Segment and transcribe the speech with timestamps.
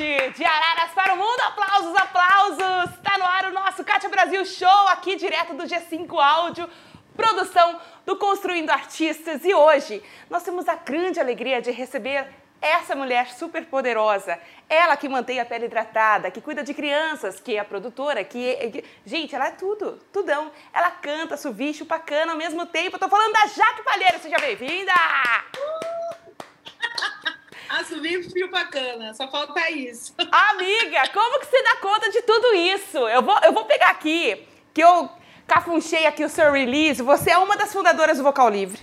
[0.00, 2.94] De Araras para o mundo, aplausos, aplausos!
[2.94, 6.70] Está no ar o nosso Cátia Brasil Show, aqui direto do G5 Áudio,
[7.14, 9.44] produção do Construindo Artistas.
[9.44, 12.26] E hoje nós temos a grande alegria de receber
[12.62, 14.40] essa mulher super poderosa.
[14.70, 18.82] Ela que mantém a pele hidratada, que cuida de crianças, que é a produtora, que.
[19.04, 20.50] Gente, ela é tudo, tudão.
[20.72, 22.96] Ela canta, subir, chupa cana ao mesmo tempo.
[22.96, 24.94] Eu tô falando da Jaque Palheiro, seja bem-vinda!
[27.70, 30.12] Assumir fio bacana, só falta isso.
[30.18, 32.98] Amiga, como que você dá conta de tudo isso?
[32.98, 35.08] Eu vou, eu vou pegar aqui, que eu
[35.46, 37.00] cafunchei aqui o seu release.
[37.00, 38.80] Você é uma das fundadoras do Vocal Livre,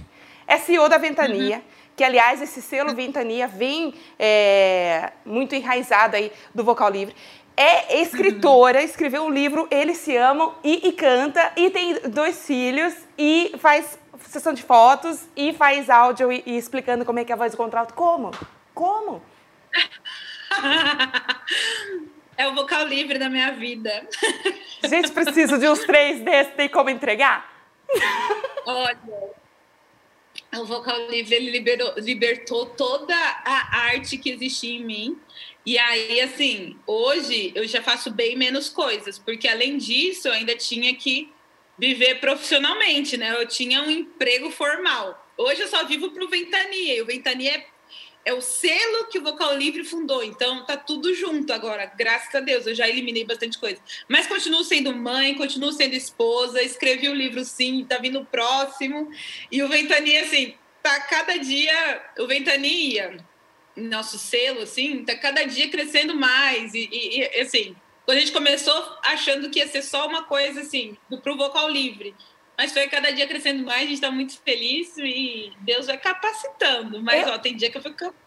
[0.47, 1.57] é CEO da Ventania.
[1.57, 1.63] Uhum.
[1.97, 7.13] Que, aliás, esse selo Ventania vem é, muito enraizado aí do Vocal Livre.
[7.57, 12.93] É escritora, escreveu um livro Eles Se Amam e, e canta, e tem dois filhos,
[13.17, 17.35] e faz sessão de fotos, e faz áudio e, e explicando como é que é
[17.35, 17.93] a voz do contrato.
[17.93, 18.31] Como?
[18.77, 19.23] Como?
[22.37, 24.07] é o vocal livre da minha vida.
[24.87, 27.51] Gente, preciso de uns três desses, tem como entregar?
[28.67, 28.99] Olha,
[30.57, 35.17] o vocal livre ele liberou, libertou toda a arte que existia em mim.
[35.65, 40.55] E aí, assim, hoje eu já faço bem menos coisas, porque além disso, eu ainda
[40.55, 41.33] tinha que
[41.79, 43.41] viver profissionalmente, né?
[43.41, 45.27] Eu tinha um emprego formal.
[45.35, 47.76] Hoje eu só vivo pro Ventania, e o Ventania é
[48.27, 50.21] é o selo que o Vocal Livre fundou.
[50.21, 52.67] Então tá tudo junto agora, graças a Deus.
[52.67, 53.79] Eu já eliminei bastante coisa.
[54.05, 59.09] Mas continuo sendo mãe, continuo sendo esposa, escrevi o livro sim, tá vindo o próximo.
[59.49, 62.01] E o Ventania, assim, tá cada dia.
[62.19, 63.17] O Ventania,
[63.77, 66.73] nosso selo, assim, tá cada dia crescendo mais.
[66.73, 70.59] E, e, e assim, quando a gente começou achando que ia ser só uma coisa
[70.59, 72.13] assim, pro Vocal Livre.
[72.57, 77.03] Mas foi cada dia crescendo mais, a gente está muito feliz e Deus vai capacitando.
[77.03, 77.33] Mas, eu...
[77.33, 78.17] ó, tem dia que eu fico cansada.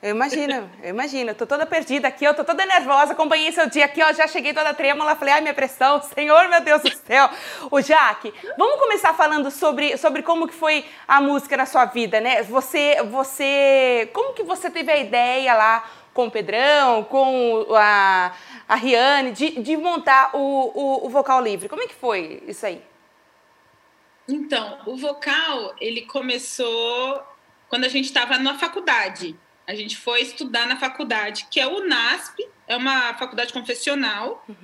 [0.00, 1.30] Eu imagino, eu imagino.
[1.30, 3.12] Eu tô toda perdida aqui, eu tô toda nervosa.
[3.12, 4.12] Acompanhei seu dia aqui, ó.
[4.12, 5.16] Já cheguei toda trêmula.
[5.16, 7.28] Falei, ai, minha pressão, Senhor, meu Deus do céu.
[7.70, 12.20] O Jaque, vamos começar falando sobre, sobre como que foi a música na sua vida,
[12.20, 12.42] né?
[12.44, 14.08] Você, você.
[14.12, 18.32] Como que você teve a ideia lá com o Pedrão, com a,
[18.68, 21.68] a Riane, de, de montar o, o, o vocal livre?
[21.68, 22.80] Como é que foi isso aí?
[24.28, 27.22] Então, o vocal, ele começou
[27.68, 29.34] quando a gente estava na faculdade.
[29.66, 34.54] A gente foi estudar na faculdade, que é o NASP, é uma faculdade confessional, uhum.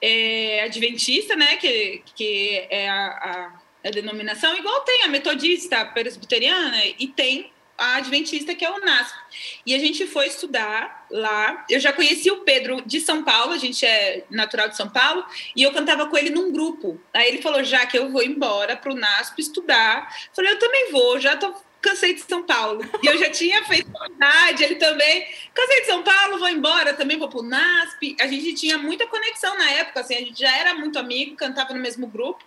[0.00, 1.56] é, adventista, né?
[1.56, 7.50] Que, que é a, a, a, denominação, igual tem a metodista, a presbiteriana, e tem
[7.78, 9.16] a adventista, que é o NASP.
[9.64, 11.64] E a gente foi estudar lá.
[11.70, 15.24] Eu já conheci o Pedro de São Paulo, a gente é natural de São Paulo,
[15.54, 17.00] e eu cantava com ele num grupo.
[17.14, 20.12] Aí ele falou: já que eu vou embora para o NASP estudar.
[20.28, 22.80] Eu falei: eu também vou, já tô cansei de São Paulo.
[23.02, 25.26] E eu já tinha feito faculdade, ele também.
[25.54, 28.16] Cansei de São Paulo, vou embora, também vou pro NASP.
[28.20, 31.72] A gente tinha muita conexão na época, assim, a gente já era muito amigo, cantava
[31.72, 32.44] no mesmo grupo.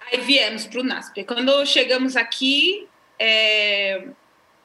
[0.00, 1.24] Aí viemos pro NASP.
[1.24, 4.08] Quando chegamos aqui, é,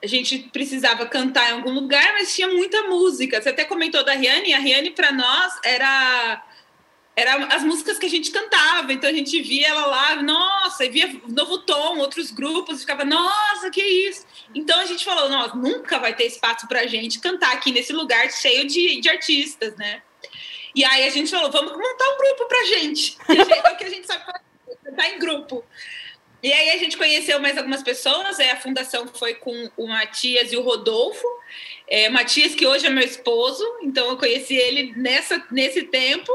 [0.01, 3.41] a gente precisava cantar em algum lugar, mas tinha muita música.
[3.41, 6.45] Você até comentou da Riane, a Riane para nós era
[7.19, 10.89] era as músicas que a gente cantava, então a gente via ela lá, nossa, e
[10.89, 14.25] via Novo Tom, outros grupos, ficava, nossa, que isso.
[14.55, 18.31] Então a gente falou, nossa, nunca vai ter espaço pra gente cantar aqui nesse lugar
[18.31, 20.01] cheio de, de artistas, né?
[20.73, 23.17] E aí a gente falou, vamos montar um grupo pra gente.
[23.27, 25.65] É o que a gente sabe fazer, cantar em grupo.
[26.41, 30.51] E aí a gente conheceu mais algumas pessoas, é, a fundação foi com o Matias
[30.51, 31.27] e o Rodolfo.
[31.87, 36.31] É, Matias, que hoje é meu esposo, então eu conheci ele nessa, nesse tempo.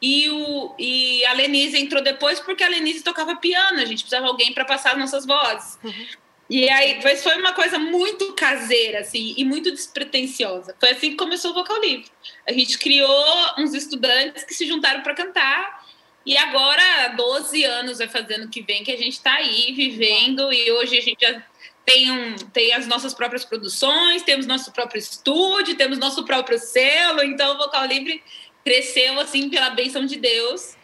[0.00, 4.24] E, o, e a Lenise entrou depois porque a Lenise tocava piano, a gente precisava
[4.24, 5.78] de alguém para passar as nossas vozes.
[5.82, 6.06] Uhum.
[6.50, 10.76] E aí mas foi uma coisa muito caseira, assim, e muito despretensiosa.
[10.78, 12.06] Foi assim que começou o Vocal Livre.
[12.46, 13.24] A gente criou
[13.58, 15.83] uns estudantes que se juntaram para cantar
[16.26, 20.72] e agora, 12 anos vai fazendo que vem que a gente está aí vivendo e
[20.72, 21.42] hoje a gente já
[21.84, 27.22] tem, um, tem as nossas próprias produções, temos nosso próprio estúdio, temos nosso próprio selo,
[27.22, 28.22] então o Vocal Livre
[28.64, 30.76] cresceu assim pela benção de Deus.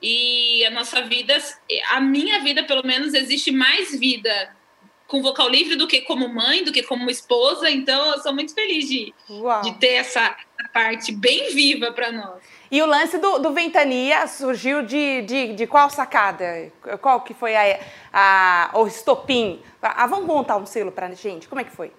[0.00, 1.36] E a nossa vida,
[1.90, 4.53] a minha vida pelo menos, existe mais vida
[5.06, 7.70] com vocal livre do que como mãe, do que como esposa.
[7.70, 9.14] Então, eu sou muito feliz de,
[9.62, 10.36] de ter essa
[10.72, 12.42] parte bem viva para nós.
[12.70, 16.72] E o lance do, do Ventania surgiu de, de, de, qual sacada?
[17.00, 17.80] Qual que foi a,
[18.12, 19.60] a, o estopim?
[19.80, 21.46] Ah, vamos montar um selo para a gente?
[21.46, 21.92] Como é que foi?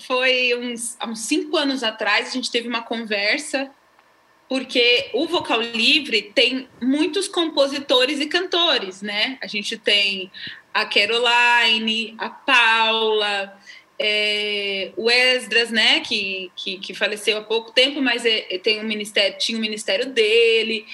[0.00, 3.70] Foi uns, há uns cinco anos atrás, a gente teve uma conversa,
[4.48, 9.38] porque o Vocal Livre tem muitos compositores e cantores, né?
[9.40, 10.32] A gente tem
[10.74, 13.56] a Caroline, a Paula,
[13.96, 18.84] é, o Esdras, né, que, que, que, faleceu há pouco tempo, mas é, tem um
[18.84, 20.84] ministério, tinha o um ministério dele,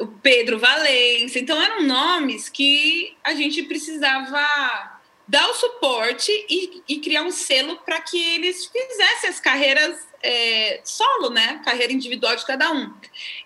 [0.00, 1.38] o Pedro Valença.
[1.38, 7.76] Então, eram nomes que a gente precisava dar o suporte e, e criar um selo
[7.84, 11.60] para que eles fizessem as carreiras é, solo, né?
[11.64, 12.92] Carreira individual de cada um.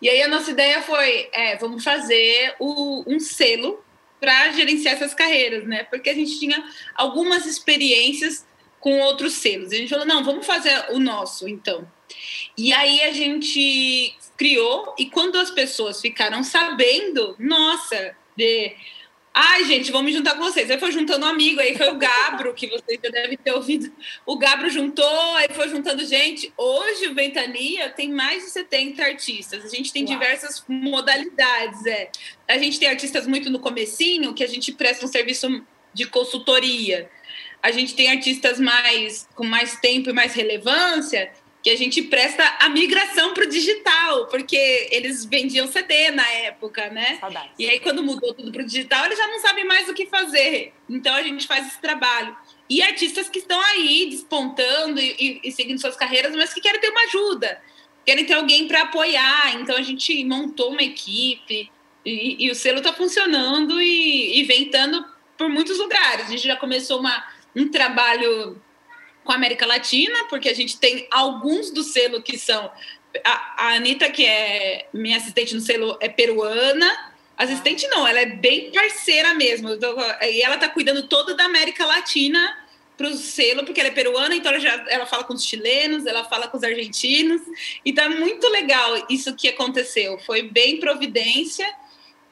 [0.00, 3.82] E aí a nossa ideia foi, é, vamos fazer o, um selo
[4.22, 5.82] para gerenciar essas carreiras, né?
[5.82, 6.64] Porque a gente tinha
[6.94, 8.46] algumas experiências
[8.78, 9.72] com outros selos.
[9.72, 11.90] A gente falou, não, vamos fazer o nosso, então.
[12.56, 18.76] E aí a gente criou, e quando as pessoas ficaram sabendo, nossa, de
[19.34, 20.70] Ai, gente, vou me juntar com vocês.
[20.70, 23.90] Aí foi juntando um amigo, aí foi o Gabro, que vocês já devem ter ouvido.
[24.26, 26.52] O Gabro juntou, aí foi juntando gente.
[26.56, 29.64] Hoje o Ventania tem mais de 70 artistas.
[29.64, 30.12] A gente tem Uau.
[30.12, 31.86] diversas modalidades.
[31.86, 32.10] É.
[32.46, 35.64] A gente tem artistas muito no comecinho, que a gente presta um serviço
[35.94, 37.10] de consultoria.
[37.62, 41.32] A gente tem artistas mais com mais tempo e mais relevância,
[41.62, 46.90] que a gente presta a migração para o digital, porque eles vendiam CD na época,
[46.90, 47.18] né?
[47.20, 47.52] Saudades.
[47.56, 50.06] E aí, quando mudou tudo para o digital, eles já não sabem mais o que
[50.06, 50.74] fazer.
[50.90, 52.36] Então, a gente faz esse trabalho.
[52.68, 56.80] E artistas que estão aí despontando e, e, e seguindo suas carreiras, mas que querem
[56.80, 57.62] ter uma ajuda,
[58.04, 59.54] querem ter alguém para apoiar.
[59.60, 61.70] Então, a gente montou uma equipe
[62.04, 65.04] e, e o selo está funcionando e, e ventando
[65.38, 66.26] por muitos lugares.
[66.26, 67.24] A gente já começou uma,
[67.54, 68.60] um trabalho
[69.24, 72.70] com a América Latina, porque a gente tem alguns do selo que são.
[73.24, 77.12] A, a Anitta, que é minha assistente no selo, é peruana.
[77.36, 79.68] Assistente não, ela é bem parceira mesmo.
[80.22, 82.58] E ela tá cuidando toda da América Latina
[82.96, 86.06] para o selo, porque ela é peruana, então ela, já, ela fala com os chilenos,
[86.06, 87.40] ela fala com os argentinos.
[87.84, 90.18] E tá muito legal isso que aconteceu.
[90.18, 91.66] Foi bem providência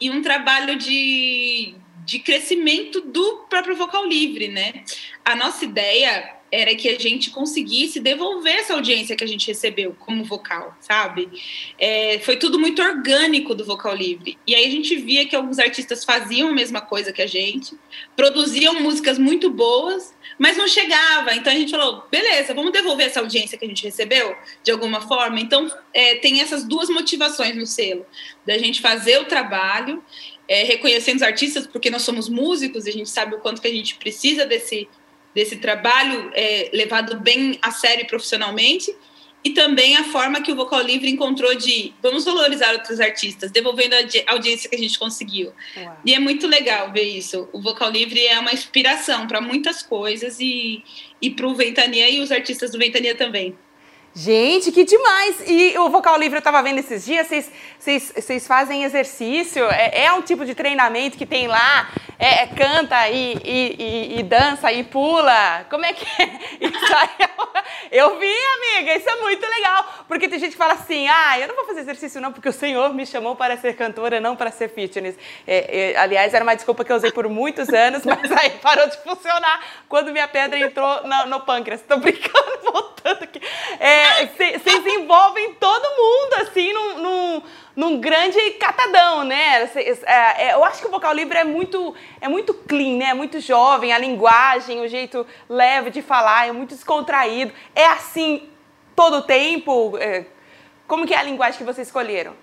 [0.00, 4.84] e um trabalho de, de crescimento do próprio vocal livre, né?
[5.24, 9.94] A nossa ideia era que a gente conseguisse devolver essa audiência que a gente recebeu
[9.98, 11.28] como vocal, sabe?
[11.78, 14.36] É, foi tudo muito orgânico do vocal livre.
[14.46, 17.76] E aí a gente via que alguns artistas faziam a mesma coisa que a gente,
[18.16, 21.34] produziam músicas muito boas, mas não chegava.
[21.34, 25.00] Então a gente falou, beleza, vamos devolver essa audiência que a gente recebeu de alguma
[25.00, 25.40] forma.
[25.40, 28.04] Então é, tem essas duas motivações no selo,
[28.44, 30.02] da gente fazer o trabalho
[30.50, 33.68] é, reconhecendo os artistas, porque nós somos músicos e a gente sabe o quanto que
[33.68, 34.88] a gente precisa desse
[35.34, 38.94] desse trabalho é, levado bem a sério profissionalmente
[39.42, 43.94] e também a forma que o Vocal Livre encontrou de vamos valorizar outros artistas, devolvendo
[43.94, 45.52] a audiência que a gente conseguiu.
[45.76, 46.00] Uau.
[46.04, 47.48] E é muito legal ver isso.
[47.52, 50.84] O Vocal Livre é uma inspiração para muitas coisas e,
[51.22, 53.56] e para o Ventania e os artistas do Ventania também.
[54.12, 55.40] Gente, que demais!
[55.46, 57.28] E o vocal livre eu estava vendo esses dias,
[57.78, 63.08] vocês fazem exercício, é, é, um tipo de treinamento que tem lá, é, é canta
[63.08, 65.64] e, e, e, e, dança e pula.
[65.70, 66.26] Como é que é?
[66.60, 67.28] Isso aí,
[67.92, 70.04] eu vi, amiga, isso é muito legal.
[70.06, 72.52] Porque tem gente que fala assim, ah, eu não vou fazer exercício não, porque o
[72.52, 75.16] Senhor me chamou para ser cantora, não para ser fitness.
[75.46, 78.88] É, é, aliás, era uma desculpa que eu usei por muitos anos, mas aí parou
[78.88, 81.80] de funcionar quando minha pedra entrou no, no pâncreas.
[81.82, 83.40] Tô brincando, voltando aqui.
[83.78, 87.42] É, vocês é, envolvem todo mundo, assim, num, num,
[87.76, 89.66] num grande catadão, né?
[89.68, 93.06] Cês, é, é, eu acho que o vocal livre é muito, é muito clean, né?
[93.06, 97.52] É muito jovem, a linguagem, o jeito leve de falar, é muito descontraído.
[97.74, 98.48] É assim
[98.94, 99.96] todo o tempo?
[99.98, 100.26] É,
[100.86, 102.34] como que é a linguagem que vocês escolheram?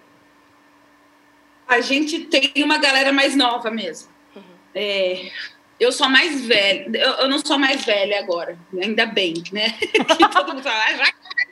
[1.67, 4.10] A gente tem uma galera mais nova mesmo.
[4.36, 4.41] Uhum.
[4.74, 5.29] É,
[5.79, 9.72] eu sou mais velha, eu, eu, não sou mais velha agora, ainda bem, né?
[9.77, 11.05] que todo mundo fala, ah, já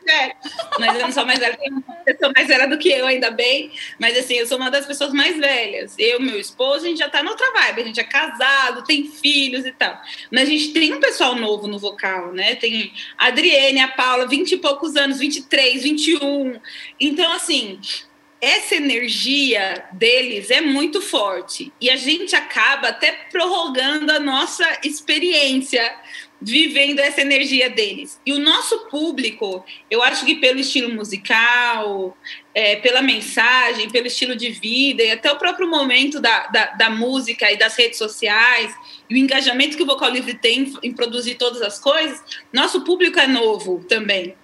[0.05, 0.35] velha.
[0.79, 3.71] Mas eu não sou mais velha, uma pessoa mais velha do que eu, ainda bem.
[4.00, 5.95] Mas assim, eu sou uma das pessoas mais velhas.
[5.97, 7.81] Eu, meu esposo, a gente já tá noutra vibe.
[7.81, 10.00] A gente é casado, tem filhos e tal.
[10.31, 12.55] Mas a gente tem um pessoal novo no vocal, né?
[12.55, 16.59] Tem a Adriene, a Paula, 20 e poucos anos, 23, 21.
[17.00, 17.79] Então, assim,
[18.45, 25.81] essa energia deles é muito forte e a gente acaba até prorrogando a nossa experiência
[26.42, 28.20] vivendo essa energia deles.
[28.25, 32.15] E o nosso público, eu acho que pelo estilo musical,
[32.54, 36.89] é, pela mensagem, pelo estilo de vida e até o próprio momento da, da, da,
[36.89, 38.74] música e das redes sociais
[39.10, 43.20] e o engajamento que o Vocal Livre tem em produzir todas as coisas, nosso público
[43.20, 44.36] é novo também.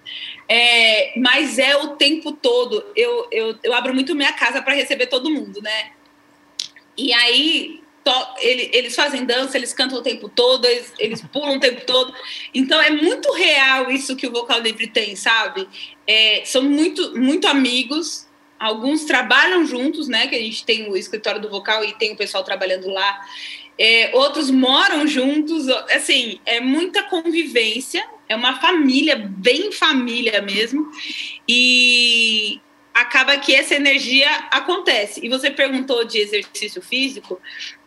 [0.48, 2.84] É, mas é o tempo todo.
[2.96, 5.92] Eu, eu, eu abro muito minha casa para receber todo mundo, né?
[6.96, 7.81] E aí
[8.40, 12.12] ele, eles fazem dança, eles cantam o tempo todo, eles, eles, pulam o tempo todo.
[12.52, 15.68] Então é muito real isso que o Vocal Livre tem, sabe?
[16.06, 18.26] É, são muito, muito amigos.
[18.58, 20.26] Alguns trabalham juntos, né?
[20.26, 23.20] Que a gente tem o escritório do vocal e tem o pessoal trabalhando lá.
[23.78, 30.90] É, outros moram juntos, assim, é muita convivência, é uma família, bem família mesmo.
[31.48, 32.60] E
[32.94, 35.24] acaba que essa energia acontece.
[35.24, 37.40] E você perguntou de exercício físico,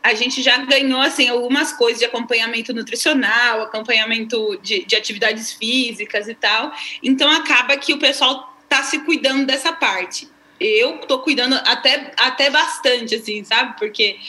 [0.05, 6.27] a gente já ganhou assim algumas coisas de acompanhamento nutricional, acompanhamento de, de atividades físicas
[6.27, 6.71] e tal.
[7.01, 10.29] Então acaba que o pessoal está se cuidando dessa parte.
[10.59, 13.79] Eu estou cuidando até, até bastante, assim, sabe?
[13.79, 14.19] Porque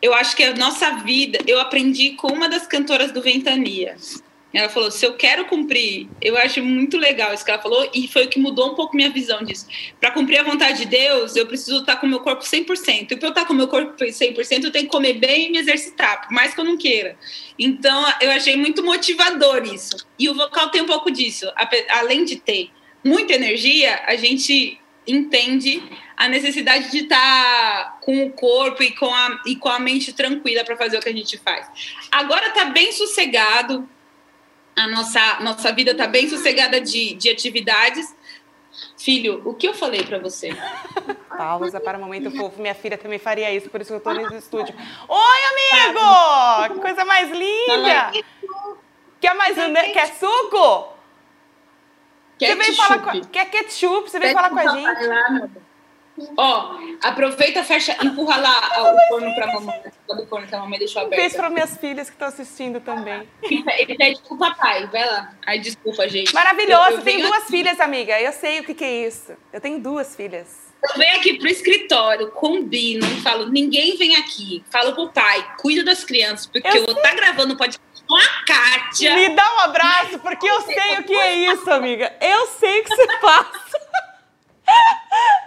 [0.00, 3.96] eu acho que a nossa vida, eu aprendi com uma das cantoras do Ventania.
[4.56, 8.08] Ela falou: se eu quero cumprir, eu acho muito legal isso que ela falou, e
[8.08, 9.66] foi o que mudou um pouco minha visão disso.
[10.00, 13.12] Para cumprir a vontade de Deus, eu preciso estar com o meu corpo 100%.
[13.12, 15.50] E para eu estar com o meu corpo 100%, eu tenho que comer bem e
[15.50, 17.16] me exercitar, por mais que eu não queira.
[17.58, 20.06] Então, eu achei muito motivador isso.
[20.18, 21.46] E o vocal tem um pouco disso.
[21.90, 22.70] Além de ter
[23.04, 25.82] muita energia, a gente entende
[26.16, 30.64] a necessidade de estar com o corpo e com a, e com a mente tranquila
[30.64, 31.68] para fazer o que a gente faz.
[32.10, 33.88] Agora está bem sossegado,
[34.76, 38.14] a nossa, nossa vida está bem sossegada de, de atividades.
[38.98, 40.50] Filho, o que eu falei para você?
[41.28, 42.60] Pausa para o momento fofo.
[42.60, 44.74] Minha filha também faria isso, por isso que eu estou nesse estúdio.
[45.08, 46.74] Oi, amigo!
[46.74, 48.12] Que coisa mais linda!
[49.18, 49.72] Quer mais um?
[49.72, 50.94] Quer suco?
[52.38, 53.20] Quer você veio falar com...
[53.28, 54.10] Quer ketchup?
[54.10, 55.65] Você veio falar com a gente?
[56.36, 59.82] Ó, aproveita, fecha, empurra lá o forno pra mamãe.
[60.08, 61.20] Do forno que a mamãe deixou aberto.
[61.20, 63.28] Beijo para minhas filhas que estão assistindo também.
[63.42, 65.32] Ele pede pro papai, vai lá.
[65.46, 66.32] Ai, desculpa, gente.
[66.34, 67.50] Maravilhoso, eu, eu tem duas aqui.
[67.50, 68.20] filhas, amiga.
[68.20, 69.32] Eu sei o que, que é isso.
[69.52, 70.66] Eu tenho duas filhas.
[70.82, 74.62] Eu venho aqui pro escritório, combino, falo, ninguém vem aqui.
[74.70, 78.14] Falo pro pai, cuida das crianças, porque eu, eu vou estar tá gravando podcast com
[78.14, 79.14] a Kátia.
[79.14, 82.14] Me dá um abraço, porque eu sei o que é isso, amiga.
[82.20, 83.80] Eu sei o que você passa.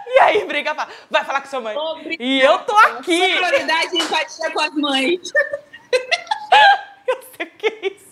[0.06, 1.76] E aí, briga, fala, vai falar com sua mãe.
[2.18, 3.36] E eu tô aqui.
[3.36, 5.20] prioridade e empatia com as mães.
[7.06, 8.10] eu sei o que é isso.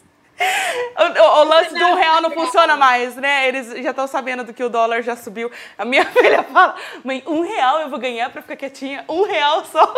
[0.96, 3.48] O, o, o lance do um real não funciona mais, né?
[3.48, 5.50] Eles já estão sabendo do que o dólar já subiu.
[5.76, 9.04] A minha filha fala, mãe, um real eu vou ganhar pra ficar quietinha?
[9.08, 9.92] Um real só.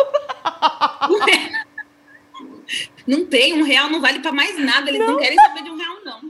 [3.05, 4.89] Não tem, um real não vale pra mais nada.
[4.89, 6.21] Eles não, não querem saber de um real, não.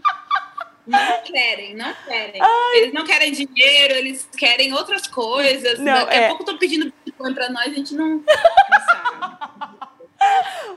[0.85, 2.41] Não querem, não querem.
[2.41, 2.77] Ai.
[2.77, 5.79] Eles não querem dinheiro, eles querem outras coisas.
[5.79, 6.25] Não, Daqui é.
[6.25, 9.91] a pouco estão pedindo Bitcoin pra nós, a gente não, não sabe.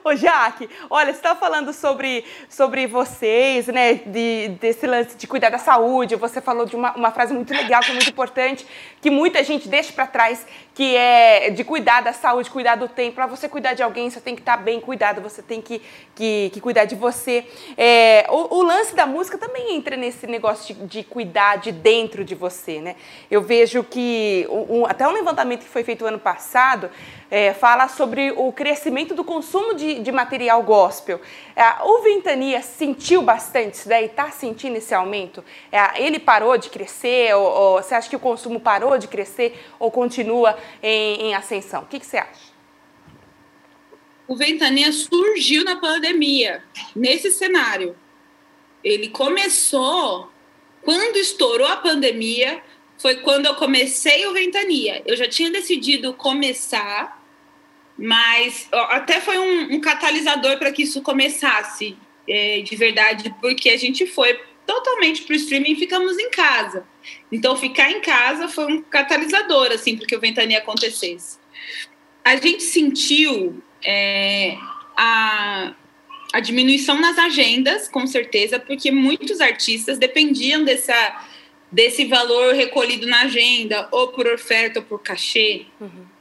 [0.02, 5.50] Ô, Jaque, olha, você estava falando sobre, sobre vocês, né, de, desse lance de cuidar
[5.50, 6.16] da saúde.
[6.16, 8.66] Você falou de uma, uma frase muito legal, que é muito importante,
[9.00, 13.14] que muita gente deixa para trás, que é de cuidar da saúde, cuidar do tempo.
[13.14, 15.80] Para você cuidar de alguém, você tem que estar tá bem cuidado, você tem que,
[16.16, 17.46] que, que cuidar de você.
[17.76, 22.24] É, o, o, lance da música também entra nesse negócio de, de cuidar de dentro
[22.24, 22.96] de você, né?
[23.30, 26.90] Eu vejo que, um, até um levantamento que foi feito ano passado,
[27.30, 31.20] é, fala sobre o crescimento do consumo de, de material gospel.
[31.56, 34.06] É, o Ventania sentiu bastante isso daí?
[34.06, 35.44] Está sentindo esse aumento?
[35.70, 37.34] É, ele parou de crescer?
[37.34, 41.82] Ou, ou, você acha que o consumo parou de crescer ou continua em, em ascensão?
[41.82, 42.54] O que, que você acha?
[44.26, 46.62] O Ventania surgiu na pandemia,
[46.94, 47.96] nesse cenário.
[48.82, 50.30] Ele começou
[50.82, 52.62] quando estourou a pandemia,
[52.98, 55.02] foi quando eu comecei o Ventania.
[55.06, 57.22] Eu já tinha decidido começar
[57.96, 61.96] mas até foi um, um catalisador para que isso começasse
[62.28, 66.86] é, de verdade, porque a gente foi totalmente para o streaming e ficamos em casa.
[67.30, 71.38] Então, ficar em casa foi um catalisador, assim, para que o Ventania acontecesse.
[72.24, 74.56] A gente sentiu é,
[74.96, 75.74] a,
[76.32, 81.26] a diminuição nas agendas, com certeza, porque muitos artistas dependiam dessa,
[81.70, 85.66] desse valor recolhido na agenda, ou por oferta ou por cachê.
[85.80, 86.14] Uhum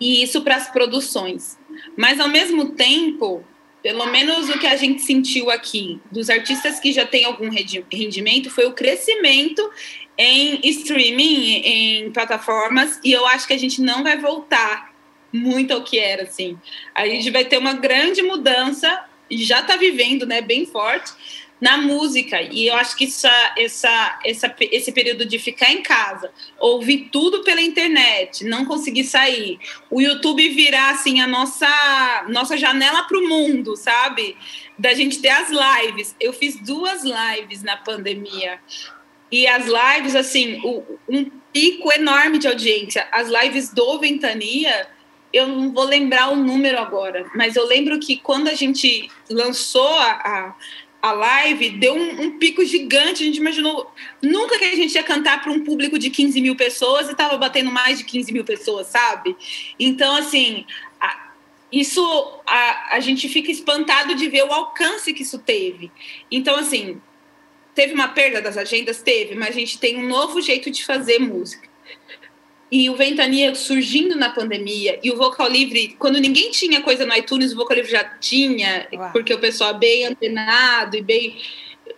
[0.00, 1.58] e isso para as produções.
[1.96, 3.44] Mas, ao mesmo tempo,
[3.82, 8.50] pelo menos o que a gente sentiu aqui, dos artistas que já têm algum rendimento,
[8.50, 9.70] foi o crescimento
[10.16, 14.92] em streaming, em plataformas, e eu acho que a gente não vai voltar
[15.32, 16.58] muito ao que era, assim.
[16.94, 21.12] A gente vai ter uma grande mudança, e já está vivendo, né, bem forte,
[21.60, 22.40] na música.
[22.40, 27.42] E eu acho que essa, essa, essa, esse período de ficar em casa, ouvir tudo
[27.42, 29.58] pela internet, não conseguir sair,
[29.90, 34.36] o YouTube virar assim a nossa, nossa janela para o mundo, sabe?
[34.78, 36.14] Da gente ter as lives.
[36.20, 38.60] Eu fiz duas lives na pandemia.
[39.30, 40.60] E as lives, assim,
[41.08, 43.06] um pico enorme de audiência.
[43.12, 44.88] As lives do Ventania
[45.32, 49.92] eu não vou lembrar o número agora, mas eu lembro que quando a gente lançou
[49.98, 50.54] a, a,
[51.00, 53.22] a live deu um, um, pico gigante.
[53.22, 53.90] A gente imaginou
[54.20, 57.36] nunca que a gente ia cantar para um público de 15 mil pessoas e estava
[57.36, 59.36] batendo mais de 15 mil pessoas, sabe?
[59.78, 60.66] Então, assim,
[61.00, 61.30] a,
[61.70, 62.02] isso
[62.46, 65.90] a, a gente fica espantado de ver o alcance que isso teve.
[66.30, 67.00] Então, assim,
[67.74, 69.00] teve uma perda das agendas?
[69.00, 71.67] Teve, mas a gente tem um novo jeito de fazer música.
[72.70, 77.14] E o Ventania surgindo na pandemia, e o Vocal Livre, quando ninguém tinha coisa no
[77.14, 79.10] iTunes, o Vocal Livre já tinha, Uau.
[79.10, 81.36] porque o pessoal é bem antenado e bem,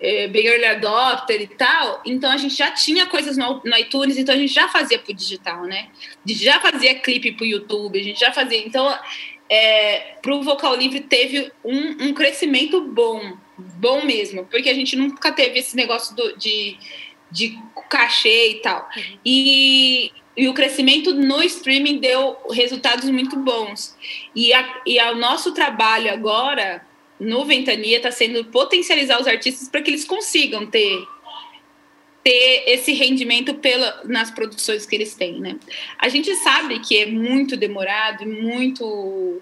[0.00, 2.00] é, bem early adopter e tal.
[2.06, 5.12] Então a gente já tinha coisas no, no iTunes, então a gente já fazia pro
[5.12, 5.88] digital, né?
[6.24, 8.64] A gente já fazia clipe pro YouTube, a gente já fazia.
[8.64, 8.96] Então,
[9.48, 15.32] é, pro Vocal Livre teve um, um crescimento bom, bom mesmo, porque a gente nunca
[15.32, 16.76] teve esse negócio do, de,
[17.28, 17.58] de
[17.88, 18.88] cachê e tal.
[18.96, 19.18] Uhum.
[19.26, 23.96] E e o crescimento no streaming deu resultados muito bons.
[24.34, 26.86] E, a, e o nosso trabalho agora
[27.18, 31.06] no Ventania está sendo potencializar os artistas para que eles consigam ter
[32.22, 35.58] ter esse rendimento pela, nas produções que eles têm, né?
[35.98, 39.40] A gente sabe que é muito demorado, muito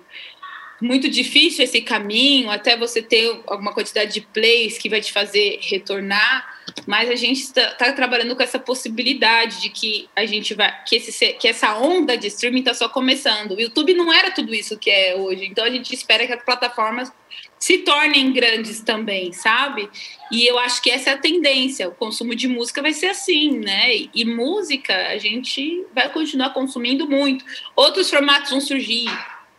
[0.81, 5.59] muito difícil esse caminho, até você ter alguma quantidade de plays que vai te fazer
[5.61, 10.75] retornar, mas a gente está tá trabalhando com essa possibilidade de que a gente vai
[10.85, 13.53] que, esse, que essa onda de streaming está só começando.
[13.53, 16.43] O YouTube não era tudo isso que é hoje, então a gente espera que as
[16.43, 17.13] plataformas
[17.59, 19.89] se tornem grandes também, sabe?
[20.31, 21.89] E eu acho que essa é a tendência.
[21.89, 23.95] O consumo de música vai ser assim, né?
[23.95, 27.45] E, e música a gente vai continuar consumindo muito.
[27.75, 29.07] Outros formatos vão surgir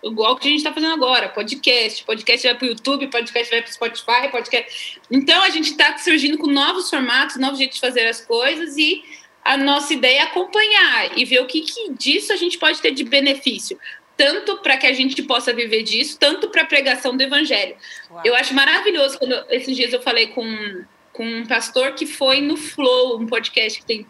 [0.03, 3.61] igual que a gente está fazendo agora, podcast, podcast vai para o YouTube, podcast vai
[3.61, 4.99] para o Spotify, podcast.
[5.11, 9.03] Então a gente está surgindo com novos formatos, novos jeitos de fazer as coisas e
[9.43, 12.91] a nossa ideia é acompanhar e ver o que, que disso a gente pode ter
[12.91, 13.79] de benefício,
[14.15, 17.75] tanto para que a gente possa viver disso, tanto para a pregação do evangelho.
[18.11, 18.21] Uau.
[18.25, 22.57] Eu acho maravilhoso quando esses dias eu falei com, com um pastor que foi no
[22.57, 24.05] Flow, um podcast que tem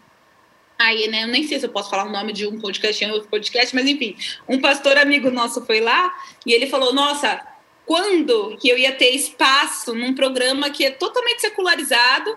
[0.80, 3.10] Aí, né, eu nem sei se eu posso falar o nome de um podcast em
[3.10, 4.16] outro podcast, mas enfim,
[4.48, 6.10] um pastor amigo nosso foi lá
[6.46, 7.38] e ele falou: Nossa,
[7.84, 12.34] quando que eu ia ter espaço num programa que é totalmente secularizado?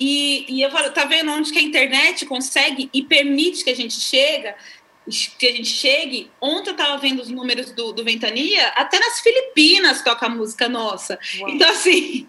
[0.00, 3.76] E, e eu falo, tá vendo onde que a internet consegue e permite que a
[3.76, 4.56] gente chega,
[5.38, 6.32] que a gente chegue.
[6.40, 11.16] Ontem eu tava vendo os números do, do Ventania, até nas Filipinas toca música nossa.
[11.38, 11.50] Uau.
[11.50, 12.26] Então, assim,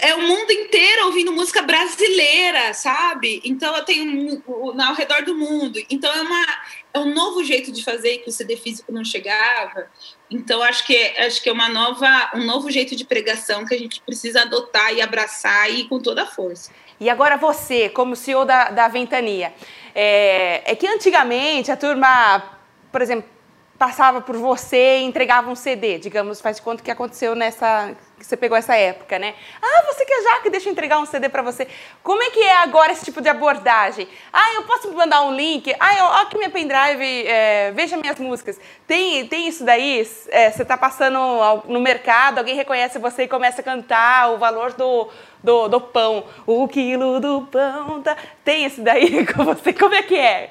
[0.00, 3.40] é o mundo inteiro ouvindo música brasileira, sabe?
[3.44, 4.42] Então eu tenho
[4.86, 5.78] ao redor do mundo.
[5.90, 6.46] Então é uma
[6.94, 9.86] é um novo jeito de fazer que o CD físico não chegava.
[10.30, 13.74] Então acho que é, acho que é uma nova um novo jeito de pregação que
[13.74, 16.70] a gente precisa adotar e abraçar e ir com toda a força.
[17.00, 19.52] E agora você, como CEO da, da Ventania,
[19.94, 22.42] é, é que antigamente a turma,
[22.90, 23.37] por exemplo,
[23.78, 28.26] passava por você e entregava um CD, digamos, faz de conta que aconteceu nessa que
[28.26, 29.34] você pegou essa época, né?
[29.62, 31.68] Ah, você quer já que deixa eu entregar um CD para você.
[32.02, 34.08] Como é que é agora esse tipo de abordagem?
[34.32, 35.72] Ah, eu posso mandar um link?
[35.78, 38.58] Ah, ó aqui minha pendrive, é, veja minhas músicas.
[38.86, 40.00] Tem, tem isso daí?
[40.30, 41.18] É, você está passando
[41.66, 45.08] no mercado, alguém reconhece você e começa a cantar o valor do,
[45.42, 46.24] do, do pão.
[46.44, 48.02] O quilo do pão.
[48.02, 48.16] Tá...
[48.44, 49.72] Tem isso daí com você?
[49.72, 50.50] Como é que é?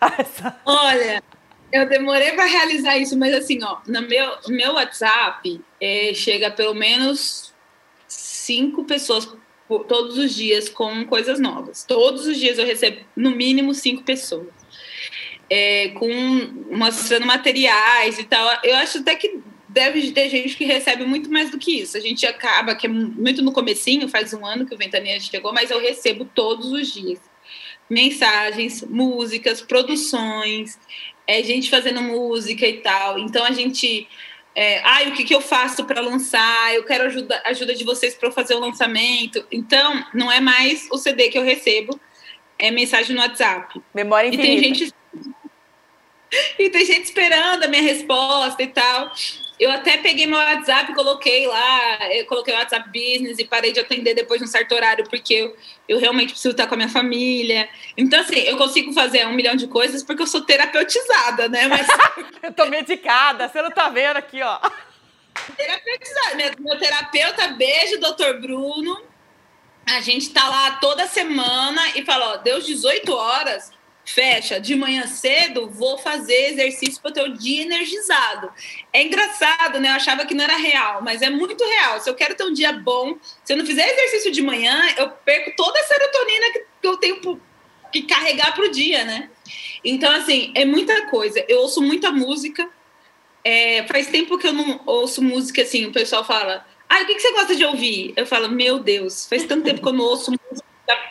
[0.64, 1.22] Olha,
[1.70, 6.74] eu demorei para realizar isso, mas assim, ó, no meu, meu WhatsApp é, chega pelo
[6.74, 7.52] menos
[8.06, 9.28] cinco pessoas
[9.66, 11.84] por, todos os dias com coisas novas.
[11.84, 14.48] Todos os dias eu recebo no mínimo cinco pessoas.
[15.50, 16.08] É, com
[16.70, 18.58] mostrando materiais e tal.
[18.62, 21.96] Eu acho até que deve ter gente que recebe muito mais do que isso.
[21.96, 25.52] A gente acaba, que é muito no comecinho, faz um ano que o Ventania chegou,
[25.52, 27.20] mas eu recebo todos os dias
[27.88, 30.78] mensagens, músicas, produções,
[31.28, 33.18] é gente fazendo música e tal.
[33.18, 34.08] Então a gente.
[34.54, 36.74] É, ah, o que, que eu faço para lançar?
[36.74, 39.46] Eu quero ajuda, ajuda de vocês para fazer o lançamento.
[39.52, 42.00] Então, não é mais o CD que eu recebo,
[42.58, 43.80] é mensagem no WhatsApp.
[43.94, 44.48] Memória infinita.
[44.48, 44.94] E tem gente,
[46.58, 49.12] e tem gente esperando a minha resposta e tal.
[49.58, 53.80] Eu até peguei meu WhatsApp e coloquei lá, coloquei o WhatsApp Business e parei de
[53.80, 55.56] atender depois de um certo horário, porque eu,
[55.88, 57.68] eu realmente preciso estar com a minha família.
[57.96, 61.66] Então, assim, eu consigo fazer um milhão de coisas porque eu sou terapeutizada, né?
[61.66, 61.86] Mas...
[62.40, 64.60] eu tô medicada, você não tá vendo aqui, ó.
[65.56, 66.36] Terapeutizada.
[66.36, 69.02] Meu, meu terapeuta, beijo, doutor Bruno.
[69.86, 73.72] A gente tá lá toda semana e fala, ó, deu 18 horas,
[74.12, 78.50] fecha de manhã cedo, vou fazer exercício para ter o dia energizado.
[78.92, 79.90] É engraçado, né?
[79.90, 82.00] Eu achava que não era real, mas é muito real.
[82.00, 85.10] Se eu quero ter um dia bom, se eu não fizer exercício de manhã, eu
[85.10, 87.40] perco toda a serotonina que, eu tenho
[87.92, 89.30] que carregar para o dia, né?
[89.84, 91.44] Então, assim, é muita coisa.
[91.46, 92.68] Eu ouço muita música.
[93.44, 95.86] É, faz tempo que eu não ouço música assim.
[95.86, 98.14] O pessoal fala, ah, o que, que você gosta de ouvir?
[98.16, 100.67] Eu falo, meu Deus, faz tanto tempo que eu não ouço música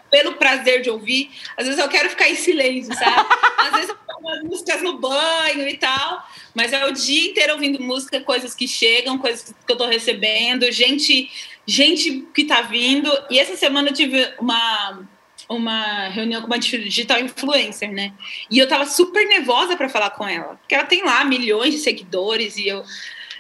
[0.09, 1.31] pelo prazer de ouvir.
[1.55, 3.27] Às vezes eu quero ficar em silêncio, sabe?
[3.57, 8.19] Às vezes algumas músicas no banho e tal, mas é o dia inteiro ouvindo música,
[8.19, 11.29] coisas que chegam, coisas que eu tô recebendo, gente,
[11.65, 13.11] gente que tá vindo.
[13.29, 15.05] E essa semana eu tive uma
[15.49, 18.11] uma reunião com uma digital influencer, né?
[18.51, 21.79] E eu tava super nervosa para falar com ela, porque ela tem lá milhões de
[21.79, 22.83] seguidores e eu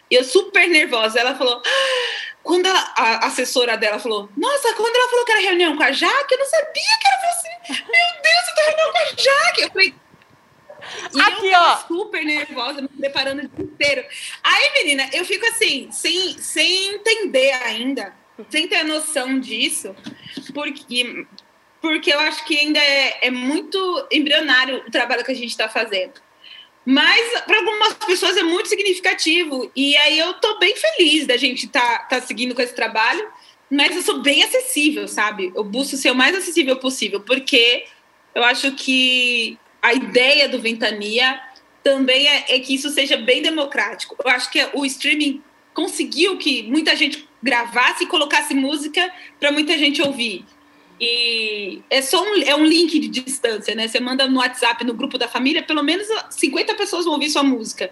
[0.09, 1.19] eu super nervosa.
[1.19, 5.41] Ela falou: ah, quando ela, a assessora dela falou, nossa, quando ela falou que era
[5.41, 7.83] reunião com a Jaque, eu não sabia que era você.
[7.83, 9.61] Meu Deus, você tá reunião com a Jaque.
[9.61, 9.95] Eu falei,
[11.13, 11.75] e Aqui, eu ó.
[11.87, 14.05] super nervosa, me preparando o dia inteiro.
[14.41, 18.13] Aí, menina, eu fico assim, sem, sem entender ainda,
[18.49, 19.93] sem ter noção disso,
[20.53, 21.27] porque,
[21.81, 25.67] porque eu acho que ainda é, é muito embrionário o trabalho que a gente está
[25.67, 26.13] fazendo.
[26.89, 29.69] Mas para algumas pessoas é muito significativo.
[29.75, 33.27] E aí eu tô bem feliz da gente estar tá, tá seguindo com esse trabalho.
[33.69, 35.51] Mas eu sou bem acessível, sabe?
[35.53, 37.83] Eu busco ser o mais acessível possível, porque
[38.33, 41.37] eu acho que a ideia do Ventania
[41.83, 44.15] também é, é que isso seja bem democrático.
[44.23, 49.77] Eu acho que o streaming conseguiu que muita gente gravasse e colocasse música para muita
[49.77, 50.45] gente ouvir.
[50.99, 53.87] E é só um, é um link de distância, né?
[53.87, 57.43] Você manda no WhatsApp, no grupo da família, pelo menos 50 pessoas vão ouvir sua
[57.43, 57.91] música.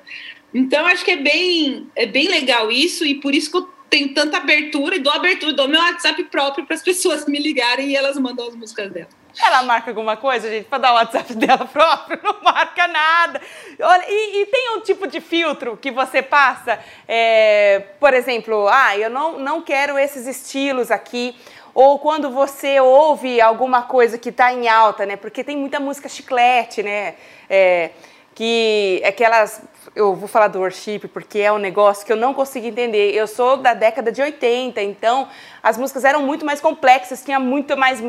[0.53, 4.13] Então, acho que é bem, é bem legal isso, e por isso que eu tenho
[4.13, 7.95] tanta abertura e dou abertura, dou meu WhatsApp próprio para as pessoas me ligarem e
[7.95, 9.09] elas mandam as músicas dela.
[9.37, 12.19] Ela marca alguma coisa, gente, para dar o WhatsApp dela próprio?
[12.23, 13.41] Não marca nada.
[13.81, 18.97] Olha, e, e, tem um tipo de filtro que você passa, é, por exemplo, ah,
[18.97, 21.35] eu não, não quero esses estilos aqui
[21.75, 25.17] ou quando você ouve alguma coisa que está em alta, né?
[25.17, 27.15] Porque tem muita música chiclete, né?
[27.49, 27.91] É,
[28.33, 29.61] que aquelas
[29.93, 33.13] eu vou falar do worship porque é um negócio que eu não consigo entender.
[33.13, 35.27] Eu sou da década de 80, então
[35.61, 38.01] as músicas eram muito mais complexas, tinha muito mais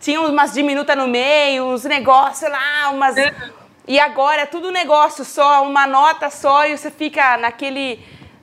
[0.00, 3.16] tinha umas diminutas no meio, uns negócios lá, umas
[3.86, 7.98] e agora é tudo negócio só, uma nota só e você fica naquele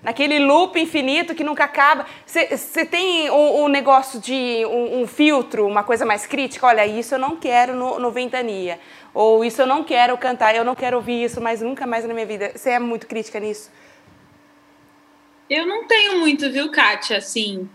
[0.07, 2.05] naquele loop infinito que nunca acaba.
[2.25, 6.65] Você tem um, um, negócio de um, um, filtro, uma coisa mais crítica?
[6.65, 8.79] Olha, isso eu não quero no, no Ventania.
[9.13, 12.13] Ou isso eu não quero cantar, eu não quero ouvir isso mais nunca mais na
[12.13, 12.53] minha vida.
[12.55, 13.69] Você é muito crítica nisso?
[15.49, 17.17] Eu não tenho muito, viu, Kátia?
[17.17, 17.69] Assim,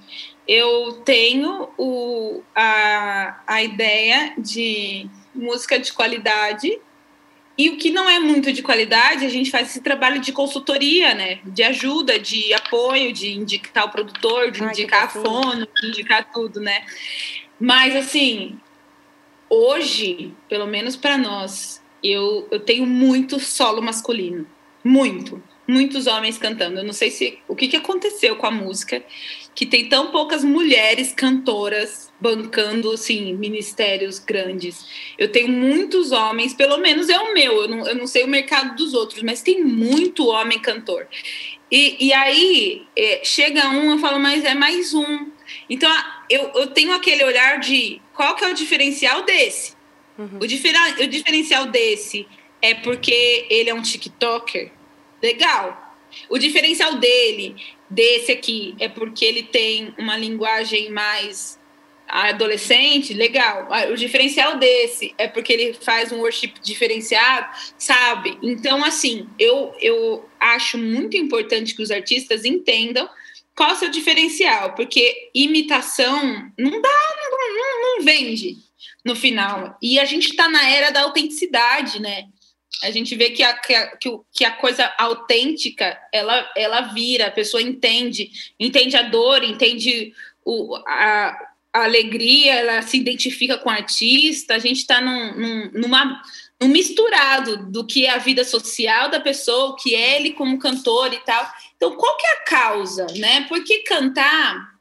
[0.49, 6.81] eu tenho o, a, a ideia de música de qualidade
[7.57, 11.15] e o que não é muito de qualidade, a gente faz esse trabalho de consultoria,
[11.15, 11.41] né?
[11.45, 16.33] De ajuda, de apoio, de indicar o produtor, de Ai, indicar a fono, de indicar
[16.33, 16.85] tudo, né?
[17.61, 18.59] Mas, assim,
[19.51, 24.47] hoje, pelo menos para nós, eu, eu tenho muito solo masculino.
[24.83, 26.81] Muito muitos homens cantando.
[26.81, 29.03] Eu não sei se o que, que aconteceu com a música,
[29.55, 34.87] que tem tão poucas mulheres cantoras bancando assim, ministérios grandes.
[35.19, 38.29] Eu tenho muitos homens, pelo menos é o meu, eu não, eu não sei o
[38.29, 41.07] mercado dos outros, mas tem muito homem cantor.
[41.71, 45.31] E, e aí é, chega um, eu falo, mas é mais um.
[45.69, 45.91] Então
[46.31, 49.75] eu, eu tenho aquele olhar de qual que é o diferencial desse?
[50.19, 50.39] Uhum.
[50.39, 52.27] O, o diferencial desse
[52.61, 54.71] é porque ele é um TikToker?
[55.23, 55.97] Legal.
[56.29, 57.57] O diferencial dele,
[57.93, 61.61] desse aqui, é porque ele tem uma linguagem mais
[62.09, 63.69] adolescente, legal.
[63.91, 68.39] O diferencial desse é porque ele faz um worship diferenciado, sabe?
[68.43, 73.09] Então, assim, eu, eu acho muito importante que os artistas entendam
[73.55, 78.57] qual é o seu diferencial, porque imitação não dá, não, não, não vende
[79.05, 79.77] no final.
[79.81, 82.27] E a gente está na era da autenticidade, né?
[82.83, 83.97] A gente vê que a, que a,
[84.33, 90.13] que a coisa autêntica ela, ela vira, a pessoa entende, entende a dor, entende
[90.45, 91.39] o, a,
[91.73, 96.23] a alegria, ela se identifica com o artista, a gente está num, num, numa,
[96.61, 100.59] num misturado do que é a vida social da pessoa, o que é ele como
[100.59, 101.49] cantor e tal.
[101.77, 103.47] Então, qual que é a causa, né?
[103.49, 104.72] Porque cantar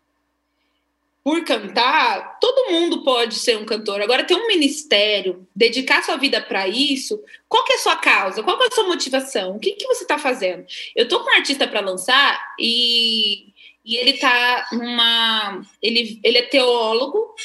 [1.24, 4.02] por cantar, todo mundo pode ser um cantor.
[4.02, 8.42] Agora, ter um ministério, dedicar sua vida para isso, qual que é a sua causa?
[8.42, 9.56] Qual é a sua motivação?
[9.56, 10.66] O que, que você está fazendo?
[10.96, 13.54] Eu tô com um artista para lançar e,
[13.86, 15.62] e ele tá numa.
[15.82, 17.36] Ele, ele é teólogo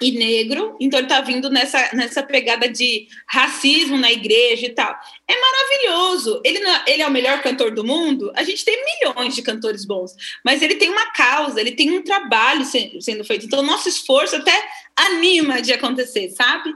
[0.00, 4.94] e negro, então ele tá vindo nessa, nessa pegada de racismo na igreja e tal.
[5.28, 6.40] É maravilhoso.
[6.44, 8.32] Ele, não, ele é o melhor cantor do mundo?
[8.34, 10.12] A gente tem milhões de cantores bons,
[10.44, 13.46] mas ele tem uma causa, ele tem um trabalho sendo feito.
[13.46, 14.62] Então, o nosso esforço até
[14.96, 16.72] anima de acontecer, sabe?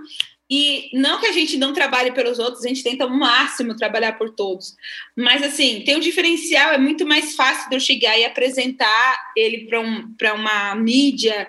[0.50, 4.12] E não que a gente não trabalhe pelos outros, a gente tenta ao máximo trabalhar
[4.12, 4.74] por todos.
[5.14, 9.66] Mas, assim, tem um diferencial, é muito mais fácil de eu chegar e apresentar ele
[9.66, 11.46] para um, uma mídia,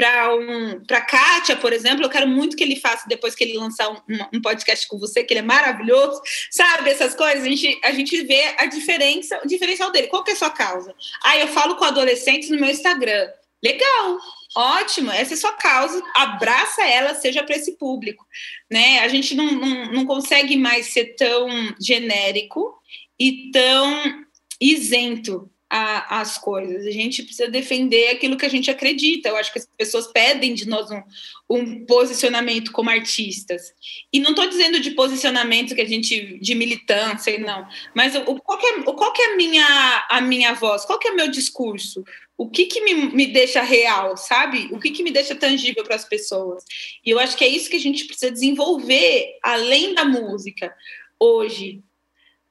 [0.00, 3.58] para um, para Kátia, por exemplo, eu quero muito que ele faça depois que ele
[3.58, 3.98] lançar um,
[4.32, 6.88] um, podcast com você, que ele é maravilhoso, sabe?
[6.88, 10.06] Essas coisas, a gente, a gente vê a diferença, o diferencial dele.
[10.06, 10.94] Qual que é a sua causa?
[11.22, 13.28] Ah, eu falo com adolescentes no meu Instagram.
[13.62, 14.18] Legal,
[14.56, 18.24] ótimo, essa é sua causa, abraça ela, seja para esse público.
[18.70, 19.00] Né?
[19.00, 21.46] A gente não, não, não consegue mais ser tão
[21.78, 22.74] genérico
[23.18, 24.24] e tão
[24.58, 26.84] isento a, as coisas.
[26.84, 29.28] A gente precisa defender aquilo que a gente acredita.
[29.28, 31.02] Eu acho que as pessoas pedem de nós um,
[31.48, 33.72] um posicionamento como artistas.
[34.12, 37.66] E não estou dizendo de posicionamento que a gente de militância, não.
[37.94, 40.84] Mas o, qual, é, qual é a minha, a minha voz?
[40.84, 42.02] Qual é o meu discurso?
[42.36, 44.68] O que, que me, me deixa real, sabe?
[44.72, 46.64] O que, que me deixa tangível para as pessoas?
[47.04, 50.74] E eu acho que é isso que a gente precisa desenvolver além da música
[51.20, 51.82] hoje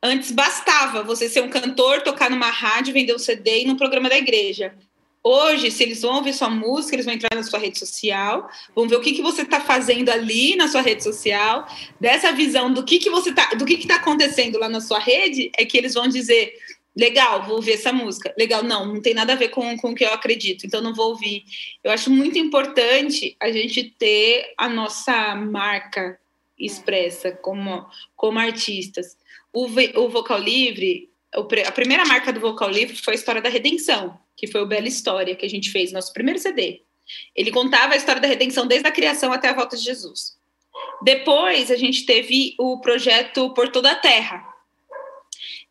[0.01, 4.07] Antes bastava você ser um cantor, tocar numa rádio, vender um CD e num programa
[4.07, 4.73] da igreja.
[5.21, 8.88] Hoje, se eles vão ouvir sua música, eles vão entrar na sua rede social, vão
[8.88, 11.67] ver o que, que você está fazendo ali na sua rede social,
[11.99, 15.51] dessa visão do que, que você tá, do que está acontecendo lá na sua rede,
[15.57, 16.53] é que eles vão dizer:
[16.95, 18.33] legal, vou ouvir essa música.
[18.38, 20.95] Legal, não, não tem nada a ver com, com o que eu acredito, então não
[20.95, 21.43] vou ouvir.
[21.83, 26.17] Eu acho muito importante a gente ter a nossa marca
[26.57, 27.85] expressa como,
[28.15, 29.17] como artistas.
[29.53, 34.19] O, o Vocal Livre, a primeira marca do Vocal Livre foi a História da Redenção,
[34.35, 36.81] que foi o Bela História que a gente fez, nosso primeiro CD.
[37.35, 40.38] Ele contava a história da redenção desde a criação até a volta de Jesus.
[41.01, 44.45] Depois a gente teve o projeto Por Toda a Terra,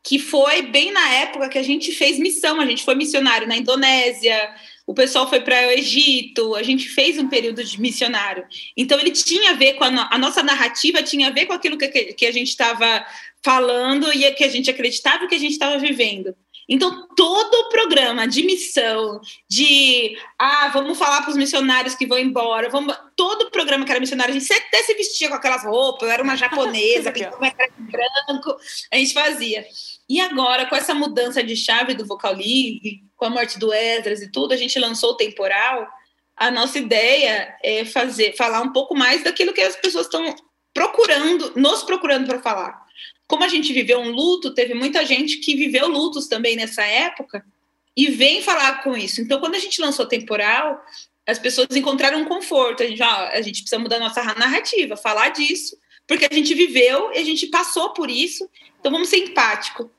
[0.03, 2.61] que foi bem na época que a gente fez missão.
[2.61, 4.55] A gente foi missionário na Indonésia,
[4.87, 8.47] o pessoal foi para o Egito, a gente fez um período de missionário.
[8.75, 11.77] Então ele tinha a ver com a, a nossa narrativa, tinha a ver com aquilo
[11.77, 13.05] que, que a gente estava
[13.45, 16.35] falando e que a gente acreditava que a gente estava vivendo.
[16.69, 22.19] Então, todo o programa de missão, de ah, vamos falar para os missionários que vão
[22.19, 25.65] embora, vamos, todo o programa que era missionário, a gente até se vestia com aquelas
[25.65, 28.55] roupas, eu era uma japonesa, pintava de branco,
[28.93, 29.65] a gente fazia.
[30.07, 34.21] E agora, com essa mudança de chave do Vocal League, com a morte do Esdras
[34.21, 35.89] e tudo, a gente lançou o temporal.
[36.37, 40.37] A nossa ideia é fazer, falar um pouco mais daquilo que as pessoas estão
[40.75, 42.88] procurando, nos procurando para falar
[43.29, 47.45] como a gente viveu um luto, teve muita gente que viveu lutos também nessa época
[47.95, 49.21] e vem falar com isso.
[49.21, 50.83] Então, quando a gente lançou temporal,
[51.27, 52.83] as pessoas encontraram um conforto.
[52.83, 57.13] A gente, ah, a gente precisa mudar nossa narrativa, falar disso, porque a gente viveu
[57.13, 58.49] e a gente passou por isso.
[58.81, 59.91] Então, vamos ser empático.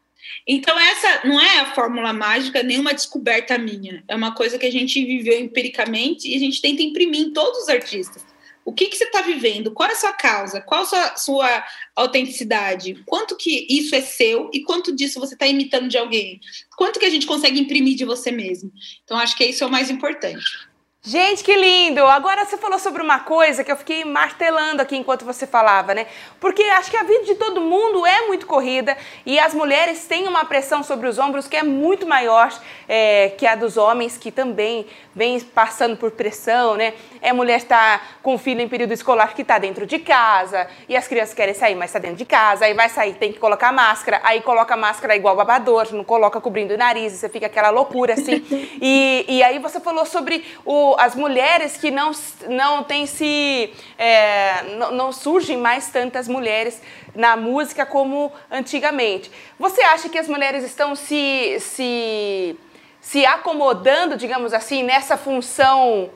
[0.47, 4.03] Então, essa não é a fórmula mágica, nenhuma descoberta minha.
[4.07, 7.59] É uma coisa que a gente viveu empiricamente e a gente tenta imprimir em todos
[7.59, 8.25] os artistas.
[8.69, 9.71] O que, que você está vivendo?
[9.71, 10.61] Qual é a sua causa?
[10.61, 13.01] Qual a sua, sua autenticidade?
[13.03, 16.39] Quanto que isso é seu e quanto disso você está imitando de alguém?
[16.77, 18.71] Quanto que a gente consegue imprimir de você mesmo?
[19.03, 20.69] Então, acho que isso é o mais importante.
[21.01, 22.03] Gente, que lindo!
[22.05, 26.05] Agora você falou sobre uma coisa que eu fiquei martelando aqui enquanto você falava, né?
[26.41, 30.27] Porque acho que a vida de todo mundo é muito corrida e as mulheres têm
[30.27, 32.51] uma pressão sobre os ombros que é muito maior
[32.85, 36.93] é, que a dos homens, que também vem passando por pressão, né?
[37.21, 41.07] É mulher está com filho em período escolar que está dentro de casa e as
[41.07, 44.21] crianças querem sair, mas está dentro de casa, aí vai sair, tem que colocar máscara,
[44.23, 48.45] aí coloca máscara igual babador, não coloca cobrindo o nariz, você fica aquela loucura assim.
[48.79, 52.11] e, e aí você falou sobre o as mulheres que não,
[52.47, 53.73] não têm se.
[53.97, 56.79] É, não, não surgem mais tantas mulheres
[57.15, 59.31] na música como antigamente.
[59.57, 62.55] Você acha que as mulheres estão se, se,
[63.01, 66.11] se acomodando, digamos assim, nessa função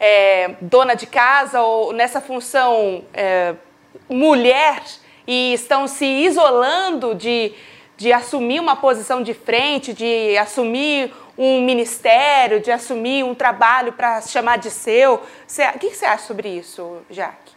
[0.00, 3.54] é, dona de casa ou nessa função é,
[4.08, 4.82] mulher
[5.26, 7.52] e estão se isolando de,
[7.96, 14.22] de assumir uma posição de frente, de assumir um ministério, de assumir um trabalho para
[14.22, 15.14] chamar de seu.
[15.14, 17.52] O que você acha sobre isso, Jaque?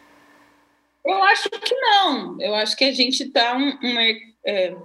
[1.05, 2.37] Eu acho que não.
[2.39, 3.77] Eu acho que a gente está um
[4.45, 4.75] é,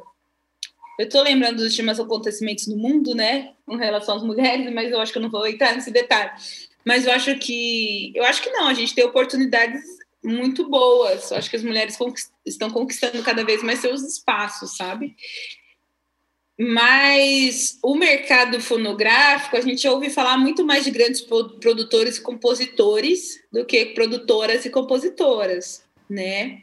[0.99, 5.01] eu estou lembrando dos últimos acontecimentos no mundo, né, com relação às mulheres, mas eu
[5.01, 6.33] acho que eu não vou entrar nesse detalhe.
[6.89, 8.67] Mas eu acho que eu acho que não.
[8.67, 9.83] A gente tem oportunidades
[10.25, 11.31] muito boas.
[11.31, 15.15] Eu acho que as mulheres conquist, estão conquistando cada vez mais seus espaços, sabe?
[16.59, 23.39] Mas o mercado fonográfico, a gente ouve falar muito mais de grandes produtores e compositores
[23.53, 26.63] do que produtoras e compositoras, né?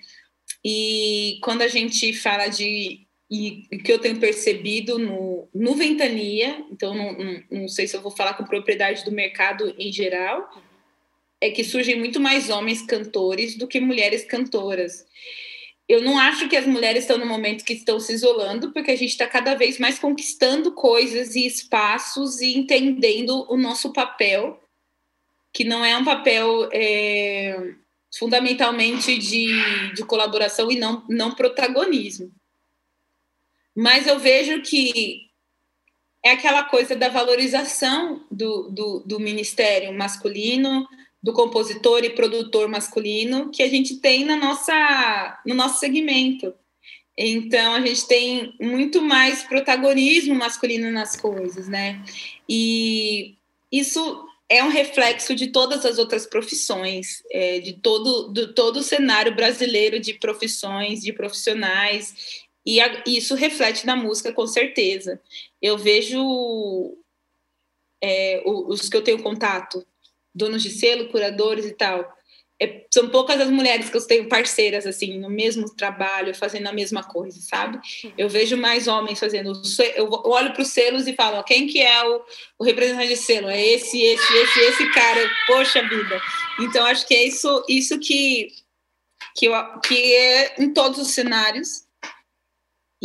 [0.66, 3.05] E quando a gente fala de
[3.36, 8.02] e que eu tenho percebido no, no Ventania, então não, não, não, sei se eu
[8.02, 10.50] vou falar com propriedade do mercado em geral,
[11.42, 15.06] é que surgem muito mais homens cantores do que mulheres cantoras
[15.88, 18.96] eu não acho que as mulheres estão no momento que estão se isolando, porque a
[18.96, 24.60] gente está cada vez mais conquistando coisas e espaços e entendendo o nosso papel
[25.54, 27.56] que não é um papel é,
[28.18, 32.32] fundamentalmente de, de colaboração e não, não protagonismo.
[33.76, 35.26] Mas eu vejo que
[36.24, 40.88] é aquela coisa da valorização do, do, do ministério masculino,
[41.22, 46.54] do compositor e produtor masculino que a gente tem na nossa, no nosso segmento.
[47.18, 52.04] Então a gente tem muito mais protagonismo masculino nas coisas, né?
[52.48, 53.36] E
[53.72, 58.84] isso é um reflexo de todas as outras profissões, é, de todo, do, todo o
[58.84, 65.22] cenário brasileiro de profissões, de profissionais, e a, isso reflete na música com certeza.
[65.62, 66.98] Eu vejo
[68.02, 69.86] é, os que eu tenho contato,
[70.34, 72.16] donos de selo, curadores e tal,
[72.62, 76.74] é, são poucas as mulheres que eu tenho parceiras, assim, no mesmo trabalho, fazendo a
[76.74, 77.80] mesma coisa, sabe?
[78.18, 79.52] Eu vejo mais homens fazendo.
[79.96, 82.22] Eu olho para os selos e falo: ó, quem que é o,
[82.60, 83.50] o, representante de selo?
[83.50, 85.30] É esse, esse, esse, esse cara.
[85.48, 86.22] Poxa vida.
[86.62, 88.48] Então, acho que é isso, isso que,
[89.36, 91.85] que, eu, que é em todos os cenários.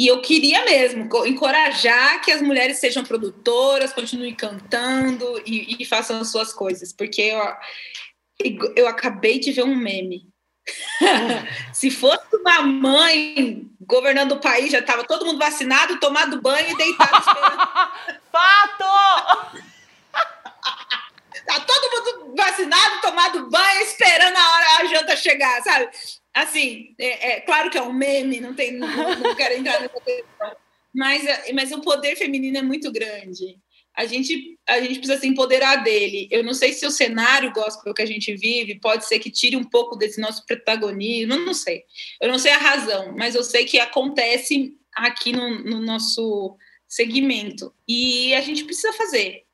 [0.01, 6.19] E eu queria mesmo encorajar que as mulheres sejam produtoras, continuem cantando e, e façam
[6.23, 10.27] as suas coisas, porque eu, eu acabei de ver um meme.
[11.75, 16.77] Se fosse uma mãe governando o país, já estava todo mundo vacinado, tomado banho e
[16.79, 17.59] deitado esperando.
[18.33, 19.61] Fato!
[21.45, 25.91] tá todo mundo vacinado, tomado banho, esperando a hora a janta chegar, sabe?
[26.35, 28.89] Assim, é, é claro que é um meme, não tem, não,
[29.19, 30.57] não quero entrar nessa questão.
[30.95, 31.23] Mas,
[31.55, 33.59] mas o poder feminino é muito grande
[33.95, 36.29] a gente, a gente precisa se empoderar dele.
[36.31, 39.57] Eu não sei se o cenário gospel que a gente vive pode ser que tire
[39.57, 41.85] um pouco desse nosso protagonismo, não sei.
[42.21, 46.57] Eu não sei a razão, mas eu sei que acontece aqui no, no nosso
[46.89, 47.75] segmento.
[47.87, 49.45] E a gente precisa fazer,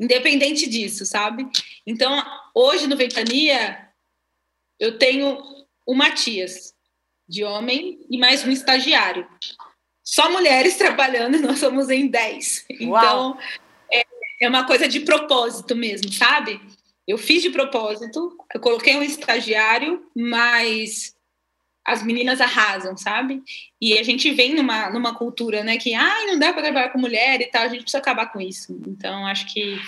[0.00, 1.46] independente disso, sabe?
[1.86, 2.24] Então,
[2.54, 3.88] hoje no Ventania,
[4.80, 5.38] eu tenho
[5.86, 6.74] o Matias,
[7.28, 9.26] de homem, e mais um estagiário.
[10.02, 12.66] Só mulheres trabalhando, nós somos em 10.
[12.70, 13.38] Então,
[14.40, 16.60] é uma coisa de propósito mesmo, sabe?
[17.06, 21.14] Eu fiz de propósito, eu coloquei um estagiário, mas
[21.84, 23.42] as meninas arrasam, sabe?
[23.80, 26.98] E a gente vem numa, numa cultura, né, que ai, não dá para trabalhar com
[26.98, 28.78] mulher e tal, a gente precisa acabar com isso.
[28.88, 29.78] Então, acho que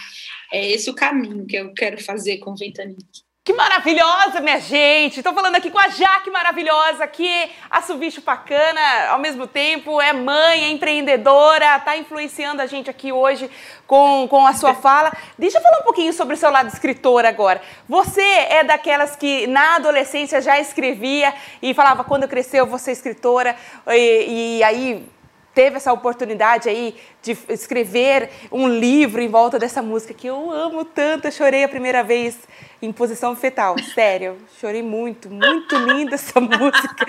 [0.52, 3.27] é esse o caminho que eu quero fazer com o Ventanique.
[3.48, 5.20] Que maravilhosa, minha gente!
[5.20, 10.12] Estou falando aqui com a Jaque maravilhosa, que é assobicho bacana, ao mesmo tempo é
[10.12, 13.50] mãe, é empreendedora, está influenciando a gente aqui hoje
[13.86, 15.10] com, com a sua fala.
[15.38, 17.62] Deixa eu falar um pouquinho sobre o seu lado escritor agora.
[17.88, 21.32] Você é daquelas que na adolescência já escrevia
[21.62, 23.56] e falava, quando eu crescer eu vou ser escritora,
[23.86, 25.08] e, e aí
[25.54, 30.84] teve essa oportunidade aí de escrever um livro em volta dessa música que eu amo
[30.84, 31.26] tanto.
[31.26, 32.38] Eu chorei a primeira vez
[32.80, 34.38] em posição fetal, sério.
[34.60, 37.06] Chorei muito, muito linda essa música.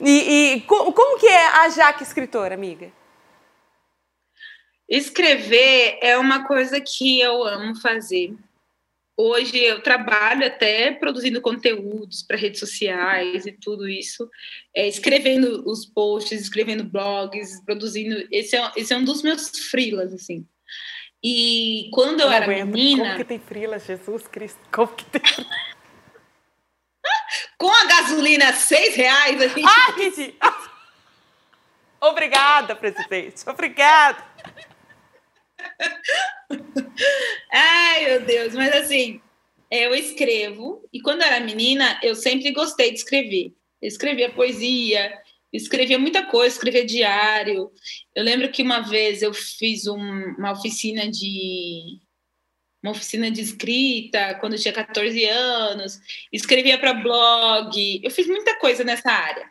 [0.00, 2.90] E, e como, como que é a Jaque escritora, amiga?
[4.88, 8.34] Escrever é uma coisa que eu amo fazer.
[9.16, 14.28] Hoje eu trabalho até produzindo conteúdos para redes sociais e tudo isso,
[14.74, 18.26] é, escrevendo os posts, escrevendo blogs, produzindo.
[18.30, 20.46] Esse é, esse é um dos meus freelas, assim.
[21.22, 22.68] E quando eu, eu era aguento.
[22.74, 23.04] menina.
[23.04, 24.60] Como que tem frila, Jesus Cristo?
[24.72, 25.20] Como que tem
[27.58, 29.64] Com a gasolina seis reais, a gente.
[29.64, 30.34] Ai,
[32.00, 33.44] Obrigada, presidente.
[33.46, 34.24] Obrigada.
[37.52, 39.20] Ai, meu Deus, mas assim,
[39.70, 43.54] eu escrevo, e quando era menina, eu sempre gostei de escrever.
[43.80, 45.12] Eu escrevia poesia,
[45.52, 47.70] escrevia muita coisa, escrevia diário.
[48.14, 49.98] Eu lembro que uma vez eu fiz um,
[50.38, 52.00] uma oficina de
[52.82, 56.00] uma oficina de escrita quando eu tinha 14 anos,
[56.32, 59.48] escrevia para blog, eu fiz muita coisa nessa área.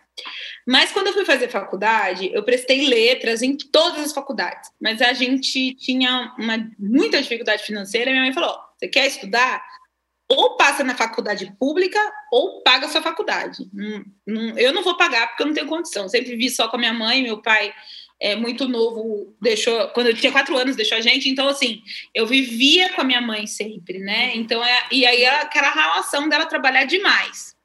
[0.68, 5.14] Mas quando eu fui fazer faculdade, eu prestei letras em todas as faculdades, mas a
[5.14, 9.64] gente tinha uma, muita dificuldade financeira minha mãe falou: "Você quer estudar?
[10.32, 12.00] ou passa na faculdade pública
[12.32, 13.70] ou paga a sua faculdade.
[14.56, 16.08] eu não vou pagar porque eu não tenho condição.
[16.08, 17.74] Sempre vivi só com a minha mãe, meu pai
[18.20, 21.30] é muito novo, deixou quando eu tinha quatro anos deixou a gente.
[21.30, 21.82] Então assim,
[22.14, 24.32] eu vivia com a minha mãe sempre, né?
[24.36, 27.56] Então é, e aí aquela relação dela trabalhar demais.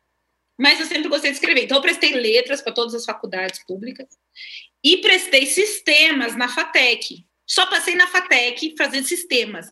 [0.59, 1.65] Mas eu sempre gostei de escrever.
[1.65, 4.07] Então eu prestei letras para todas as faculdades públicas
[4.83, 7.27] e prestei sistemas na Fatec.
[7.47, 9.71] Só passei na Fatec fazendo sistemas.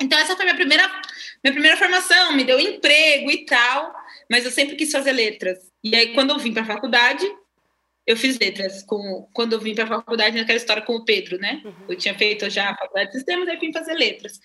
[0.00, 0.86] Então, essa foi minha primeira,
[1.42, 3.94] minha primeira formação, me deu emprego e tal,
[4.30, 5.58] mas eu sempre quis fazer letras.
[5.82, 7.24] E aí, quando eu vim para a faculdade,
[8.06, 8.82] eu fiz letras.
[8.82, 11.62] Com, quando eu vim para a faculdade, naquela história com o Pedro, né?
[11.64, 11.74] Uhum.
[11.88, 14.38] Eu tinha feito já a faculdade de sistemas, aí vim fazer letras.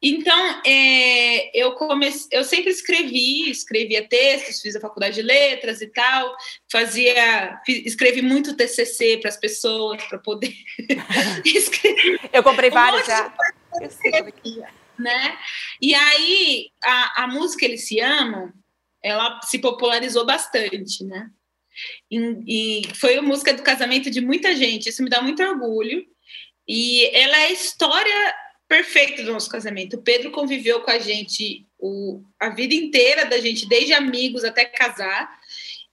[0.00, 5.88] Então, é, eu, comecei, eu sempre escrevi, escrevia textos, fiz a faculdade de letras e
[5.88, 6.34] tal,
[6.70, 10.54] fazia, fiz, escrevi muito TCC para as pessoas, para poder
[11.44, 12.20] escrever.
[12.32, 13.34] Eu comprei um vários já.
[14.98, 15.38] Né?
[15.82, 18.50] E aí, a, a música Eles Se Amam,
[19.02, 21.30] ela se popularizou bastante, né?
[22.10, 26.04] E, e foi a música do casamento de muita gente, isso me dá muito orgulho.
[26.68, 28.34] E ela é a história
[28.68, 29.96] perfeita do nosso casamento.
[29.96, 34.64] O Pedro conviveu com a gente o, a vida inteira da gente, desde amigos até
[34.64, 35.30] casar.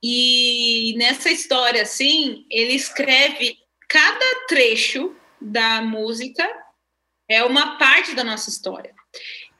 [0.01, 3.57] E nessa história, assim, ele escreve
[3.87, 6.43] cada trecho da música
[7.29, 8.93] é uma parte da nossa história.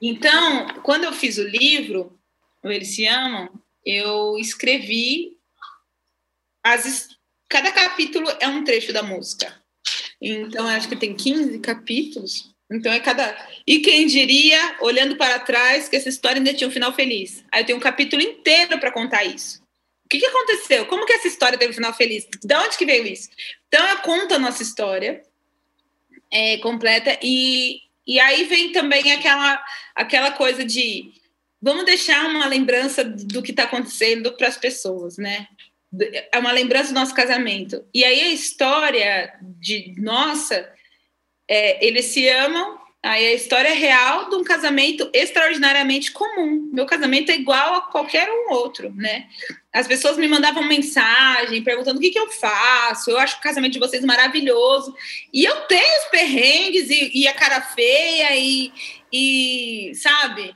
[0.01, 2.19] Então, quando eu fiz o livro,
[2.63, 3.49] Eles Se Amam,
[3.85, 5.37] eu escrevi
[6.63, 7.09] as,
[7.49, 9.53] cada capítulo é um trecho da música.
[10.21, 12.53] Então, acho que tem 15 capítulos.
[12.71, 13.35] Então, é cada.
[13.67, 17.43] E quem diria, olhando para trás, que essa história ainda tinha um final feliz?
[17.51, 19.61] Aí eu tenho um capítulo inteiro para contar isso.
[20.05, 20.85] O que, que aconteceu?
[20.85, 22.27] Como que essa história teve um final feliz?
[22.43, 23.29] De onde que veio isso?
[23.67, 25.21] Então, eu conto a nossa história
[26.31, 29.63] é, completa e, e aí vem também aquela,
[29.95, 31.13] aquela coisa de
[31.61, 35.47] vamos deixar uma lembrança do que está acontecendo para as pessoas, né?
[36.01, 37.83] É uma lembrança do nosso casamento.
[37.93, 40.67] E aí a história de nossa,
[41.47, 42.81] é, eles se amam.
[43.01, 46.69] Aí a história é real de um casamento extraordinariamente comum.
[46.71, 49.27] Meu casamento é igual a qualquer um outro, né?
[49.73, 53.11] As pessoas me mandavam mensagem perguntando o que, que eu faço.
[53.11, 54.95] Eu acho o casamento de vocês maravilhoso.
[55.33, 58.71] E eu tenho os perrengues e, e a cara feia e,
[59.11, 60.55] e sabe?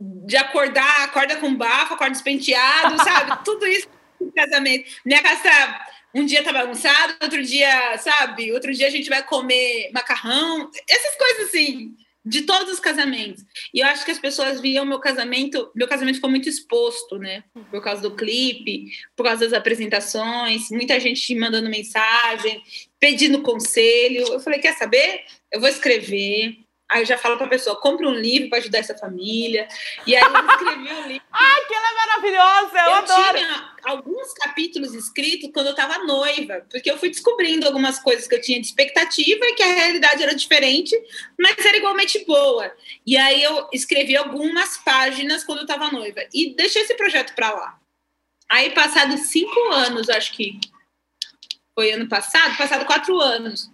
[0.00, 3.36] De acordar, acorda com bafo, acorda despenteado, sabe?
[3.44, 3.88] Tudo isso
[4.32, 4.90] casamento.
[5.04, 8.52] Minha casa tá, um dia tá bagunçado, outro dia, sabe?
[8.52, 10.70] Outro dia a gente vai comer macarrão.
[10.88, 11.94] Essas coisas assim,
[12.24, 13.44] de todos os casamentos.
[13.72, 17.44] E eu acho que as pessoas viam meu casamento, meu casamento ficou muito exposto, né?
[17.70, 22.62] Por causa do clipe, por causa das apresentações, muita gente mandando mensagem,
[22.98, 24.26] pedindo conselho.
[24.32, 25.24] Eu falei, quer saber?
[25.52, 26.56] Eu vou escrever,
[26.88, 29.66] Aí eu já falo para a pessoa, compre um livro para ajudar essa família.
[30.06, 31.26] E aí eu escrevi um livro.
[31.32, 33.38] Ai, que ela é maravilhosa, eu, eu adoro.
[33.38, 38.34] tinha alguns capítulos escritos quando eu estava noiva, porque eu fui descobrindo algumas coisas que
[38.34, 40.94] eu tinha de expectativa e que a realidade era diferente,
[41.38, 42.70] mas era igualmente boa.
[43.06, 47.50] E aí eu escrevi algumas páginas quando eu estava noiva e deixei esse projeto para
[47.50, 47.78] lá.
[48.48, 50.60] Aí, passados cinco anos, acho que
[51.74, 53.70] foi ano passado, passado quatro anos,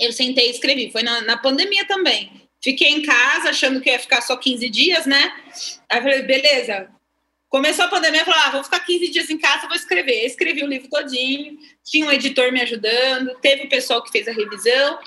[0.00, 0.90] eu sentei e escrevi.
[0.90, 2.32] Foi na, na pandemia também.
[2.62, 5.32] Fiquei em casa achando que ia ficar só 15 dias, né?
[5.88, 6.88] Aí eu falei, beleza.
[7.48, 10.24] Começou a pandemia, eu falei, ah, vou ficar 15 dias em casa, vou escrever.
[10.24, 14.32] Escrevi o livro todinho, tinha um editor me ajudando, teve o pessoal que fez a
[14.32, 14.98] revisão,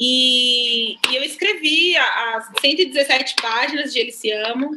[0.00, 4.70] e, e eu escrevi as 117 páginas de Eles Se Amam,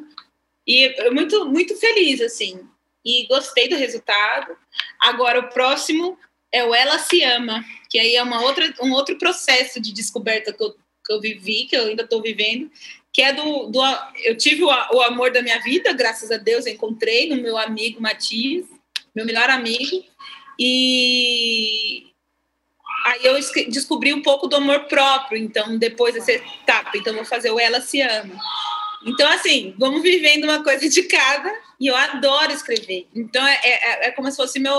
[0.68, 2.60] e eu muito, muito feliz, assim,
[3.06, 4.58] e gostei do resultado.
[5.00, 6.18] Agora, o próximo
[6.56, 10.54] é o Ela Se Ama, que aí é uma outra, um outro processo de descoberta
[10.54, 12.72] que eu, que eu vivi, que eu ainda estou vivendo,
[13.12, 13.80] que é do, do
[14.24, 18.02] eu tive o, o, amor da minha vida, graças a Deus, encontrei no meu amigo
[18.02, 18.66] Matias,
[19.14, 20.06] meu melhor amigo,
[20.58, 22.08] e
[23.06, 23.36] aí eu
[23.70, 27.82] descobri um pouco do amor próprio, então depois dessa etapa, então vou fazer o Ela
[27.82, 28.40] Se Ama.
[29.06, 33.08] Então, assim, vamos vivendo uma coisa de cada, e eu adoro escrever.
[33.14, 34.74] Então, é, é, é como se fosse meu,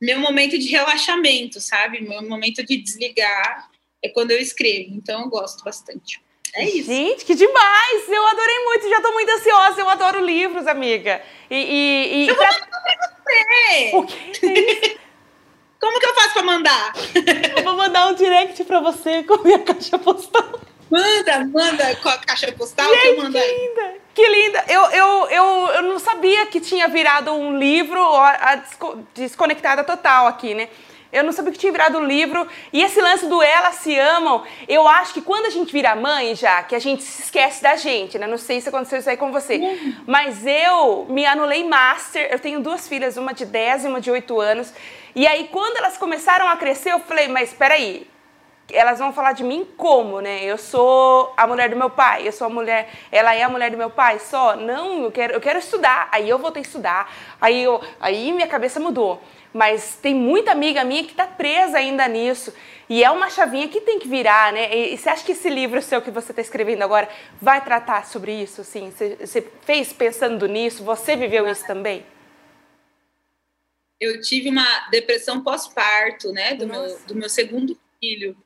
[0.00, 2.00] meu momento de relaxamento, sabe?
[2.00, 3.68] Meu momento de desligar
[4.02, 4.94] é quando eu escrevo.
[4.94, 6.20] Então eu gosto bastante.
[6.54, 6.86] É isso.
[6.86, 8.08] Gente, que demais!
[8.08, 9.80] Eu adorei muito, já tô muito ansiosa.
[9.80, 11.22] Eu adoro livros, amiga.
[11.50, 11.54] E.
[11.54, 12.50] e, e eu pra...
[12.50, 13.90] vou mandar pra você!
[13.94, 14.98] O quê?
[15.80, 16.92] Como que eu faço pra mandar?
[17.56, 20.60] Eu vou mandar um direct pra você com a minha caixa postal.
[20.90, 23.44] Manda, manda com a caixa postal Gente, que eu mando aí.
[23.44, 23.94] Que linda!
[24.12, 24.64] Que linda!
[24.68, 28.62] Eu, eu, eu, eu não sabia que tinha virado um livro, a
[29.14, 30.68] desconectada total aqui, né?
[31.12, 32.46] Eu não sabia que tinha virado um livro.
[32.72, 36.34] E esse lance do Elas Se Amam, eu acho que quando a gente vira mãe
[36.34, 38.26] já, que a gente se esquece da gente, né?
[38.26, 39.56] Não sei se aconteceu isso aí com você.
[39.56, 39.94] Uhum.
[40.06, 42.28] Mas eu me anulei master.
[42.30, 44.72] Eu tenho duas filhas, uma de 10 e uma de 8 anos.
[45.14, 48.06] E aí, quando elas começaram a crescer, eu falei, mas espera aí,
[48.72, 50.44] elas vão falar de mim como, né?
[50.44, 53.70] Eu sou a mulher do meu pai, eu sou a mulher, ela é a mulher
[53.70, 54.56] do meu pai, só?
[54.56, 56.08] Não, eu quero, eu quero estudar.
[56.12, 57.12] Aí eu voltei a estudar.
[57.40, 59.22] Aí eu, aí minha cabeça mudou.
[59.52, 62.52] Mas tem muita amiga minha que está presa ainda nisso.
[62.88, 64.74] E é uma chavinha que tem que virar, né?
[64.74, 67.08] E, e você acha que esse livro seu que você está escrevendo agora
[67.40, 68.64] vai tratar sobre isso?
[68.64, 70.82] Sim, você, você fez pensando nisso?
[70.84, 72.04] Você viveu isso também?
[74.00, 76.54] Eu tive uma depressão pós-parto, né?
[76.54, 78.36] Do meu, do meu segundo filho.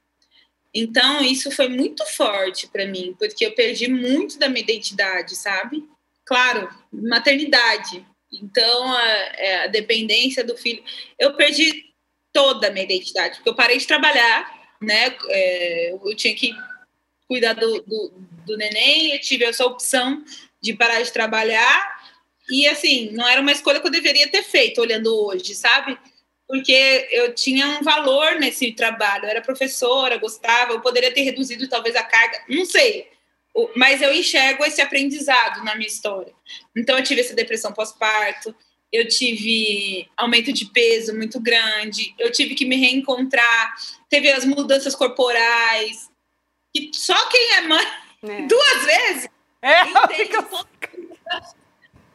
[0.75, 5.85] Então, isso foi muito forte para mim, porque eu perdi muito da minha identidade, sabe?
[6.25, 8.05] Claro, maternidade.
[8.33, 10.83] Então, a, é, a dependência do filho.
[11.17, 11.95] Eu perdi
[12.33, 15.17] toda a minha identidade, porque eu parei de trabalhar, né?
[15.29, 16.53] É, eu tinha que
[17.29, 18.13] cuidar do, do,
[18.45, 20.25] do neném, eu tive essa opção
[20.61, 22.03] de parar de trabalhar.
[22.51, 25.97] E, assim, não era uma escolha que eu deveria ter feito, olhando hoje, sabe?
[26.47, 29.25] Porque eu tinha um valor nesse trabalho.
[29.25, 33.09] Eu era professora, gostava, eu poderia ter reduzido talvez a carga, não sei.
[33.77, 36.33] Mas eu enxergo esse aprendizado na minha história.
[36.77, 38.55] Então, eu tive essa depressão pós-parto,
[38.93, 43.75] eu tive aumento de peso muito grande, eu tive que me reencontrar,
[44.09, 46.11] teve as mudanças corporais,
[46.75, 47.87] que só quem é mãe
[48.23, 48.43] é.
[48.47, 49.29] duas vezes
[49.63, 50.37] é, entende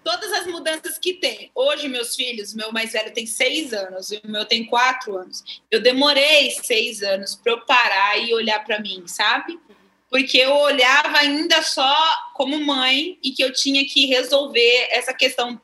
[0.10, 1.52] todas as mudanças que tem.
[1.54, 5.62] Hoje, meus filhos, meu mais velho tem seis anos e o meu tem quatro anos.
[5.70, 9.60] Eu demorei seis anos para eu parar e olhar para mim, sabe?
[10.10, 11.96] Porque eu olhava ainda só
[12.34, 15.62] como mãe e que eu tinha que resolver essa questão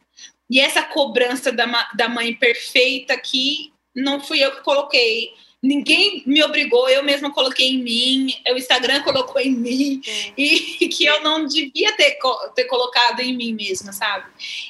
[0.48, 5.34] e essa cobrança da, da mãe perfeita que não fui eu que coloquei
[5.66, 10.02] ninguém me obrigou, eu mesma coloquei em mim, o Instagram colocou em mim,
[10.38, 12.18] e que eu não devia ter,
[12.56, 14.26] ter colocado em mim mesma, sabe?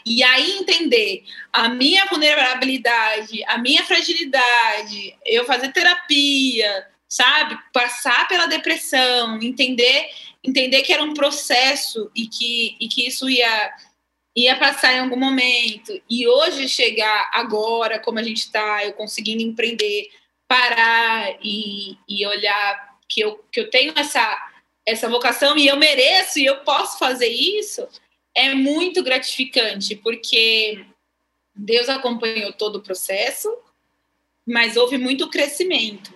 [0.06, 7.58] E aí entender a minha vulnerabilidade, a minha fragilidade, eu fazer terapia, sabe?
[7.74, 10.10] Passar pela depressão, entender,
[10.44, 13.74] entender que era um processo e que, e que isso ia
[14.38, 15.98] ia passar em algum momento.
[16.10, 20.10] E hoje chegar agora, como a gente está, eu conseguindo empreender,
[20.48, 24.52] parar e, e olhar que eu, que eu tenho essa,
[24.86, 27.88] essa vocação e eu mereço e eu posso fazer isso,
[28.34, 30.86] é muito gratificante, porque
[31.56, 33.50] Deus acompanhou todo o processo,
[34.46, 36.14] mas houve muito crescimento.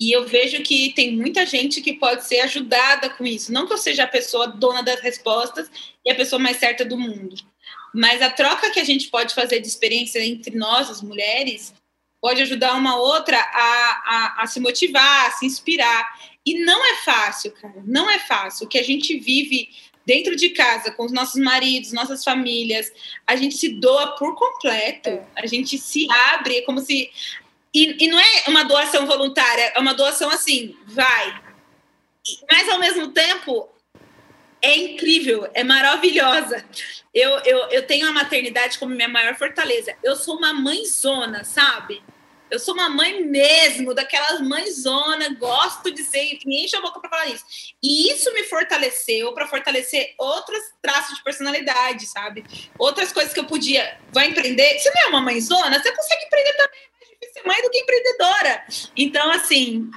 [0.00, 3.52] E eu vejo que tem muita gente que pode ser ajudada com isso.
[3.52, 5.70] Não que eu seja a pessoa dona das respostas
[6.02, 7.36] e a pessoa mais certa do mundo,
[7.94, 11.74] mas a troca que a gente pode fazer de experiência entre nós, as mulheres,
[12.20, 16.18] pode ajudar uma outra a, a, a, se motivar, a se inspirar.
[16.44, 18.66] E não é fácil, cara, não é fácil.
[18.66, 19.68] O que a gente vive
[20.04, 22.92] dentro de casa, com os nossos maridos, nossas famílias,
[23.26, 25.26] a gente se doa por completo, é.
[25.36, 27.10] a gente se abre, é como se.
[27.72, 31.40] E, e não é uma doação voluntária, é uma doação assim, vai.
[32.50, 33.68] Mas ao mesmo tempo,
[34.62, 36.64] é incrível, é maravilhosa.
[37.14, 39.94] Eu, eu, eu tenho a maternidade como minha maior fortaleza.
[40.02, 42.02] Eu sou uma mãezona, sabe?
[42.50, 47.08] Eu sou uma mãe mesmo, daquelas mãezona, gosto de ser, me enche a boca para
[47.08, 47.44] falar isso.
[47.80, 52.44] E isso me fortaleceu para fortalecer outros traços de personalidade, sabe?
[52.76, 53.98] Outras coisas que eu podia.
[54.12, 54.78] Vai empreender?
[54.78, 55.80] Você não é uma mãezona?
[55.80, 56.80] Você consegue empreender também.
[56.80, 58.64] É mais difícil ser mãe do que empreendedora.
[58.96, 59.90] Então, assim.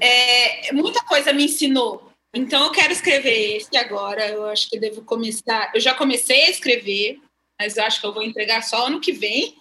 [0.00, 2.12] É, é muita coisa me ensinou.
[2.34, 4.28] Então, eu quero escrever esse agora.
[4.28, 5.72] Eu acho que devo começar.
[5.74, 7.18] Eu já comecei a escrever,
[7.58, 9.56] mas eu acho que eu vou entregar só ano que vem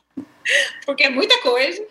[0.86, 1.86] porque é muita coisa,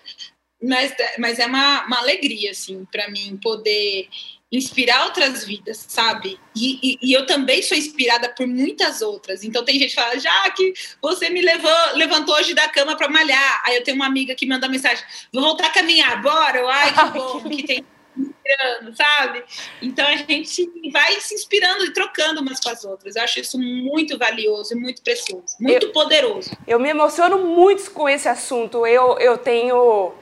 [0.63, 4.09] mas, mas é uma, uma alegria, assim, para mim, poder
[4.53, 6.39] inspirar outras vidas, sabe?
[6.55, 9.43] E, e, e, eu também sou inspirada por muitas outras.
[9.43, 13.09] Então tem gente que fala, já que você me levou, levantou hoje da cama para
[13.09, 13.63] malhar.
[13.65, 16.69] Aí eu tenho uma amiga que manda mensagem, vou voltar a caminhar, bora?
[16.69, 17.85] Ai, que bom, que tem
[18.53, 19.45] inspirando, sabe?
[19.81, 23.17] Então a gente vai se inspirando e trocando umas com as outras.
[23.17, 26.51] Eu acho isso muito valioso e muito precioso, muito eu, poderoso.
[26.67, 28.87] Eu me emociono muito com esse assunto.
[28.87, 30.13] Eu, eu tenho.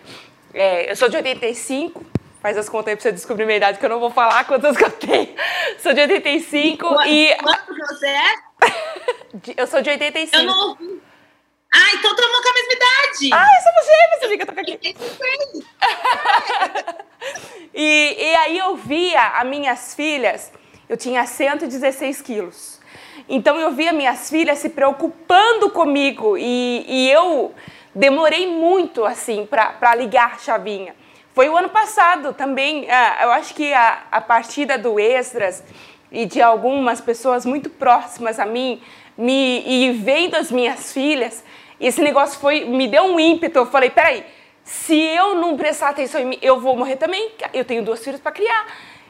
[0.52, 2.04] É, eu sou de 85,
[2.42, 4.76] faz as contas aí pra você descobrir minha idade, que eu não vou falar quantas
[4.76, 5.34] que eu tenho.
[5.78, 7.30] Sou de 85 e.
[7.30, 7.36] e...
[7.36, 8.34] Quanto você é?
[9.56, 10.36] eu sou de 85.
[10.36, 11.00] Eu não ouvi.
[11.72, 13.32] Ah, então estamos com a mesma idade.
[13.32, 14.96] Ah, somos gêmeos, amiga, tô aqui.
[17.74, 20.52] e, e aí eu via as minhas filhas,
[20.88, 22.80] eu tinha 116 quilos.
[23.28, 27.54] Então eu via minhas filhas se preocupando comigo e, e eu
[27.94, 30.96] demorei muito assim para ligar a chavinha.
[31.32, 35.62] Foi o ano passado também, ah, eu acho que a, a partida do Extras
[36.10, 38.82] e de algumas pessoas muito próximas a mim,
[39.16, 41.44] me, e vendo as minhas filhas,
[41.80, 43.58] e esse negócio foi, me deu um ímpeto.
[43.58, 44.22] Eu falei, peraí,
[44.62, 47.30] se eu não prestar atenção em mim, eu vou morrer também.
[47.54, 48.66] Eu tenho duas filhas para criar.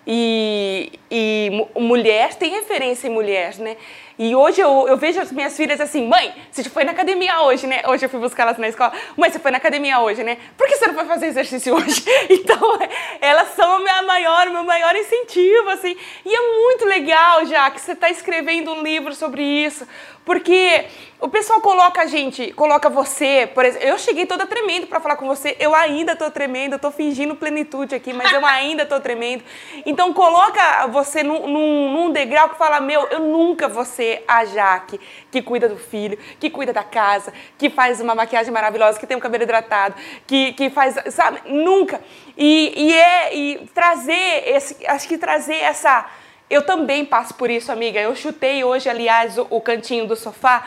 [0.07, 3.77] E, e, mulher tem referência em mulher, né?
[4.19, 7.67] E hoje eu, eu vejo as minhas filhas assim, mãe, você foi na academia hoje,
[7.67, 7.83] né?
[7.87, 8.93] Hoje eu fui buscar elas na escola.
[9.17, 10.39] Mãe, você foi na academia hoje, né?
[10.57, 12.03] Por que você não foi fazer exercício hoje?
[12.29, 12.79] Então,
[13.21, 13.85] elas são
[14.21, 15.97] o meu maior, meu maior incentivo, assim.
[16.25, 19.87] E é muito legal, já que você está escrevendo um livro sobre isso.
[20.25, 20.85] Porque
[21.19, 25.17] o pessoal coloca a gente, coloca você, por exemplo, eu cheguei toda tremendo para falar
[25.17, 29.01] com você, eu ainda tô tremendo, eu tô fingindo plenitude aqui, mas eu ainda tô
[29.01, 29.43] tremendo.
[29.85, 34.45] Então coloca você num, num, num, degrau que fala, meu, eu nunca vou ser a
[34.45, 35.01] Jaque,
[35.31, 39.17] que cuida do filho, que cuida da casa, que faz uma maquiagem maravilhosa, que tem
[39.17, 39.95] um cabelo hidratado,
[40.27, 42.01] que, que faz, sabe, nunca.
[42.43, 46.09] E, e é, e trazer esse, acho que trazer essa
[46.49, 48.01] eu também passo por isso, amiga.
[48.01, 50.67] Eu chutei hoje, aliás, o, o cantinho do sofá.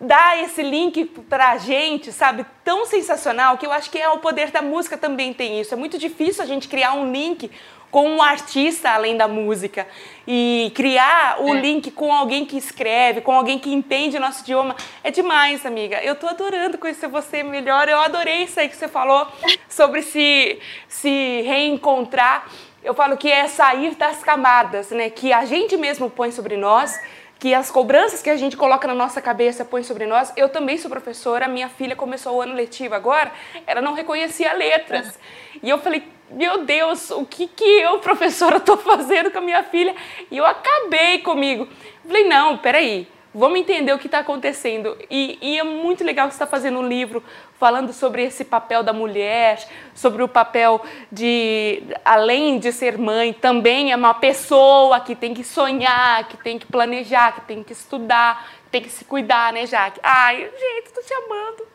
[0.00, 2.46] Dá esse link pra gente, sabe?
[2.64, 5.72] Tão sensacional que eu acho que é o poder da música também tem isso.
[5.72, 7.50] É muito difícil a gente criar um link
[7.96, 9.88] com um artista além da música
[10.28, 11.60] e criar o é.
[11.62, 14.76] link com alguém que escreve, com alguém que entende o nosso idioma.
[15.02, 16.04] É demais, amiga.
[16.04, 17.88] Eu tô adorando conhecer você melhor.
[17.88, 19.26] Eu adorei isso aí que você falou
[19.66, 22.46] sobre se, se reencontrar
[22.84, 25.08] eu falo que é sair das camadas, né?
[25.08, 27.00] Que a gente mesmo põe sobre nós,
[27.38, 30.32] que as cobranças que a gente coloca na nossa cabeça põe sobre nós.
[30.36, 33.32] Eu também sou professora, minha filha começou o ano letivo agora,
[33.66, 35.18] ela não reconhecia letras.
[35.62, 39.62] E eu falei, meu Deus, o que que eu, professora, estou fazendo com a minha
[39.62, 39.94] filha?
[40.30, 41.68] E eu acabei comigo.
[42.04, 44.96] Falei, não, peraí, vamos entender o que está acontecendo.
[45.10, 47.22] E, e, é muito legal que você está fazendo um livro
[47.58, 50.80] falando sobre esse papel da mulher, sobre o papel
[51.12, 56.58] de, além de ser mãe, também é uma pessoa que tem que sonhar, que tem
[56.58, 60.00] que planejar, que tem que estudar, que tem que se cuidar, né, Jaque?
[60.02, 61.66] Ai, gente, tô te amando.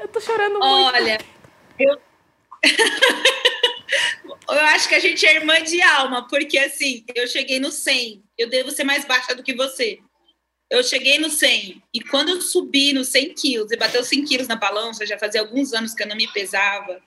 [0.00, 0.94] Eu tô chorando muito.
[0.94, 1.18] Olha,
[1.78, 2.07] eu.
[4.48, 8.22] eu acho que a gente é irmã de alma, porque assim, eu cheguei no 100,
[8.36, 10.00] eu devo ser mais baixa do que você
[10.70, 14.48] eu cheguei no 100 e quando eu subi nos 100 quilos e bateu 100 quilos
[14.48, 17.00] na balança, já fazia alguns anos que eu não me pesava,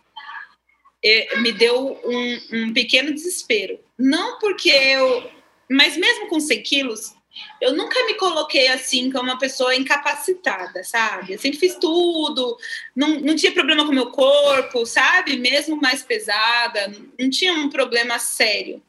[1.37, 3.79] me deu um, um pequeno desespero.
[3.97, 5.29] Não porque eu.
[5.69, 7.13] Mas mesmo com 100 quilos,
[7.59, 11.33] eu nunca me coloquei assim como uma pessoa incapacitada, sabe?
[11.33, 12.57] Eu sempre fiz tudo,
[12.95, 15.37] não, não tinha problema com o meu corpo, sabe?
[15.37, 18.81] Mesmo mais pesada, não tinha um problema sério.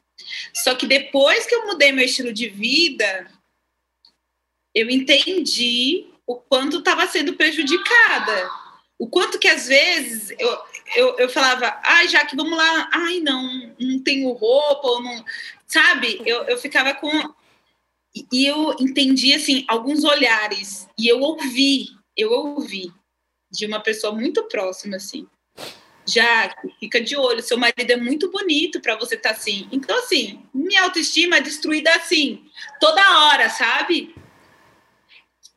[0.53, 3.29] Só que depois que eu mudei meu estilo de vida,
[4.73, 8.49] eu entendi o quanto estava sendo prejudicada.
[8.97, 10.59] O quanto que às vezes eu,
[10.95, 15.25] eu, eu falava, ai, já que vamos lá, ai, não, não tenho roupa, ou não.
[15.67, 16.21] Sabe?
[16.25, 17.09] Eu, eu ficava com.
[18.31, 22.91] E eu entendi, assim, alguns olhares, e eu ouvi, eu ouvi
[23.51, 25.27] de uma pessoa muito próxima, assim.
[26.05, 29.67] Já fica de olho, seu marido é muito bonito para você estar tá assim.
[29.71, 32.45] Então, assim, minha autoestima é destruída assim,
[32.79, 34.13] toda hora, sabe?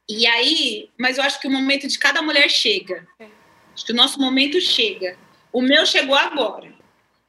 [0.09, 3.07] E aí, mas eu acho que o momento de cada mulher chega.
[3.19, 3.27] É.
[3.75, 5.19] Acho que o nosso momento chega.
[5.53, 6.73] O meu chegou agora.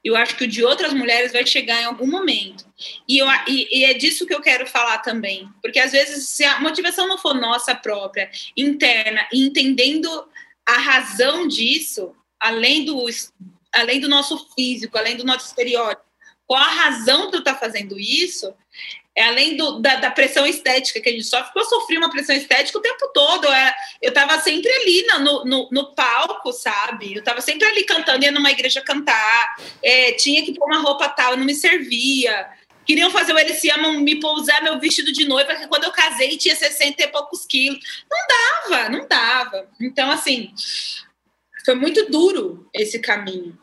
[0.08, 2.66] Eu acho que o de outras mulheres vai chegar em algum momento.
[3.08, 5.50] E, eu, e, e, é disso que eu quero falar também.
[5.62, 10.10] Porque às vezes, se a motivação não for nossa própria, interna, e entendendo
[10.66, 13.06] a razão disso, além do,
[13.74, 16.08] além do nosso físico, além do nosso estereótipo,
[16.46, 18.54] qual a razão de eu estar fazendo isso,
[19.18, 22.12] é além do, da, da, pressão estética que a gente sofre, porque eu sofri uma
[22.12, 23.48] pressão estética o tempo todo.
[23.48, 23.52] Eu,
[24.04, 27.16] eu tava sempre ali no, no, no palco, sabe?
[27.16, 31.10] Eu tava sempre ali cantando, ia numa igreja cantar, é, tinha que pôr uma roupa
[31.10, 32.48] tal, não me servia.
[32.86, 36.38] Queriam fazer o Eles Amam, me pousar meu vestido de noiva, porque quando eu casei
[36.38, 37.80] tinha 60 e poucos quilos.
[38.10, 39.68] Não dava, não dava.
[39.82, 40.54] Então, assim,
[41.66, 43.58] foi muito duro esse caminho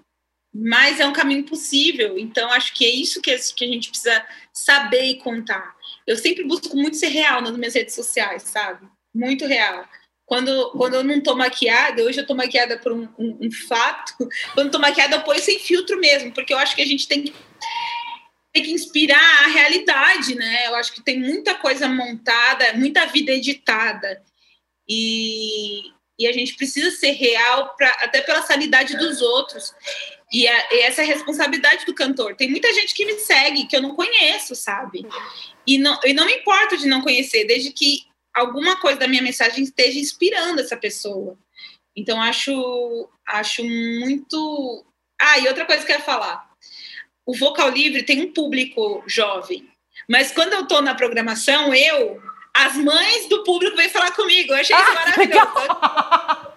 [0.55, 2.17] mas é um caminho possível.
[2.17, 5.75] Então, acho que é isso que a gente precisa saber e contar.
[6.07, 8.87] Eu sempre busco muito ser real nas minhas redes sociais, sabe?
[9.13, 9.85] Muito real.
[10.25, 14.15] Quando, quando eu não tô maquiada, hoje eu tô maquiada por um, um, um fato,
[14.55, 17.25] quando tô maquiada eu ponho sem filtro mesmo, porque eu acho que a gente tem
[17.25, 17.35] que,
[18.53, 20.69] tem que inspirar a realidade, né?
[20.69, 24.23] Eu acho que tem muita coisa montada, muita vida editada.
[24.89, 29.75] E, e a gente precisa ser real pra, até pela sanidade dos outros.
[30.33, 32.37] E, a, e, essa é a responsabilidade do cantor.
[32.37, 35.07] Tem muita gente que me segue que eu não conheço, sabe?
[35.67, 39.23] E não, e não me importo de não conhecer, desde que alguma coisa da minha
[39.23, 41.39] mensagem esteja inspirando essa pessoa.
[41.97, 44.85] Então, acho, acho muito.
[45.21, 46.51] Ah, e outra coisa que eu ia falar:
[47.25, 49.69] o Vocal Livre tem um público jovem,
[50.09, 52.21] mas quando eu estou na programação, eu
[52.55, 54.53] as mães do público vêm falar comigo.
[54.53, 56.55] Eu achei isso ah, maravilhoso.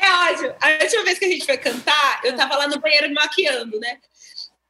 [0.00, 0.54] É ótimo.
[0.60, 3.78] A última vez que a gente foi cantar, eu tava lá no banheiro me maquiando,
[3.80, 3.98] né?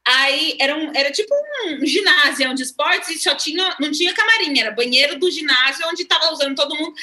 [0.05, 1.33] Aí era, um, era tipo
[1.65, 6.01] um ginásio de esportes e só tinha, não tinha camarim, era banheiro do ginásio onde
[6.01, 6.93] estava usando todo mundo.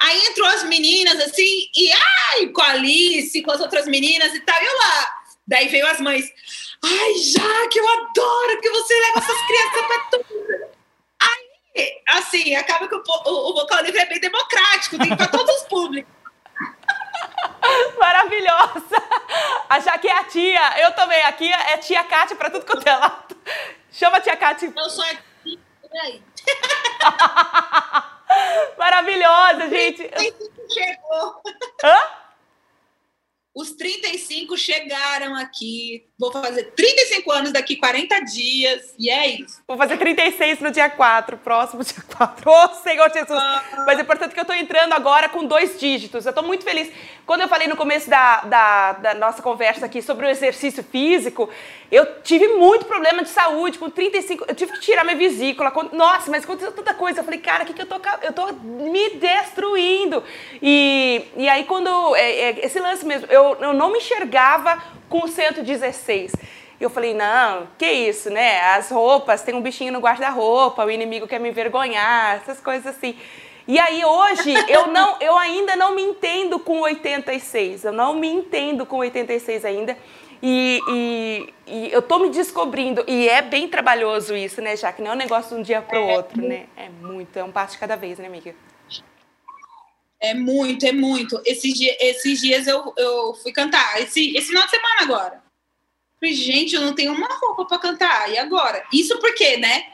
[0.00, 4.40] Aí entrou as meninas assim, e ai, com a Alice, com as outras meninas e
[4.40, 5.08] tal, e eu lá.
[5.46, 6.24] Daí veio as mães.
[6.82, 10.63] Ai, Jaque, eu adoro que você leva essas crianças para tudo.
[12.08, 15.62] Assim, acaba que o, o, o vocal livre é bem democrático, tem para todos os
[15.64, 16.12] públicos.
[17.98, 19.02] Maravilhosa!
[19.68, 20.80] A Jaque é a tia.
[20.80, 21.20] Eu também.
[21.24, 23.36] Aqui é tia Kátia para tudo quanto é lado.
[23.90, 24.72] Chama a tia Kátia.
[24.76, 25.58] Eu sou a tia.
[25.82, 26.22] Peraí.
[28.78, 30.08] Maravilhosa, gente.
[30.72, 31.42] Chegou.
[31.82, 31.96] Hã?
[33.54, 36.08] Os 35 chegaram aqui.
[36.16, 38.94] Vou fazer 35 anos daqui 40 dias.
[38.96, 39.60] E é isso.
[39.66, 42.46] Vou fazer 36 no dia 4, próximo dia 4.
[42.48, 43.30] Ô, oh, Senhor Jesus!
[43.30, 43.84] Ah.
[43.84, 46.24] Mas é importante que eu estou entrando agora com dois dígitos.
[46.24, 46.88] Eu estou muito feliz.
[47.26, 51.50] Quando eu falei no começo da, da, da, nossa conversa aqui sobre o exercício físico,
[51.90, 53.78] eu tive muito problema de saúde.
[53.78, 55.72] Com 35, eu tive que tirar minha vesícula.
[55.92, 57.20] Nossa, mas aconteceu tanta coisa.
[57.20, 57.96] Eu falei, cara, o que, que eu tô.
[58.22, 60.22] Eu tô me destruindo.
[60.62, 62.14] E, e aí, quando.
[62.14, 66.32] É, é, esse lance mesmo, eu, eu não me enxergava com 116.
[66.80, 68.60] Eu falei, não, que isso, né?
[68.60, 73.16] As roupas, tem um bichinho no guarda-roupa, o inimigo quer me envergonhar, essas coisas assim.
[73.66, 77.84] E aí hoje eu não, eu ainda não me entendo com 86.
[77.84, 79.96] Eu não me entendo com 86 ainda.
[80.42, 83.02] E, e, e eu tô me descobrindo.
[83.06, 85.80] E é bem trabalhoso isso, né, já que não é um negócio de um dia
[85.80, 86.66] pro é, outro, né?
[86.76, 88.54] É muito, é um passo de cada vez, né, amiga?
[90.24, 91.40] É muito, é muito.
[91.44, 95.44] Esses, dia, esses dias eu, eu fui cantar, esse, esse final de semana agora.
[96.20, 98.30] Falei, gente, eu não tenho uma roupa para cantar.
[98.30, 98.82] E agora?
[98.92, 99.84] Isso porque, né?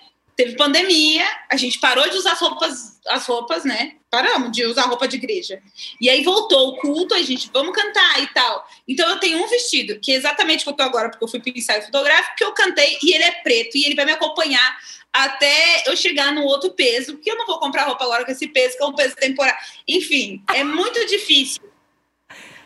[0.40, 3.96] teve pandemia, a gente parou de usar as roupas, as roupas, né?
[4.10, 5.60] Paramos de usar roupa de igreja.
[6.00, 8.66] E aí voltou o culto, a gente, vamos cantar e tal.
[8.88, 11.28] Então eu tenho um vestido, que é exatamente o que eu tô agora, porque eu
[11.28, 14.12] fui para ensaio fotográfico, que eu cantei e ele é preto e ele vai me
[14.12, 14.78] acompanhar
[15.12, 18.48] até eu chegar no outro peso, porque eu não vou comprar roupa agora com esse
[18.48, 19.60] peso, que é um peso temporário.
[19.86, 21.62] Enfim, é muito difícil.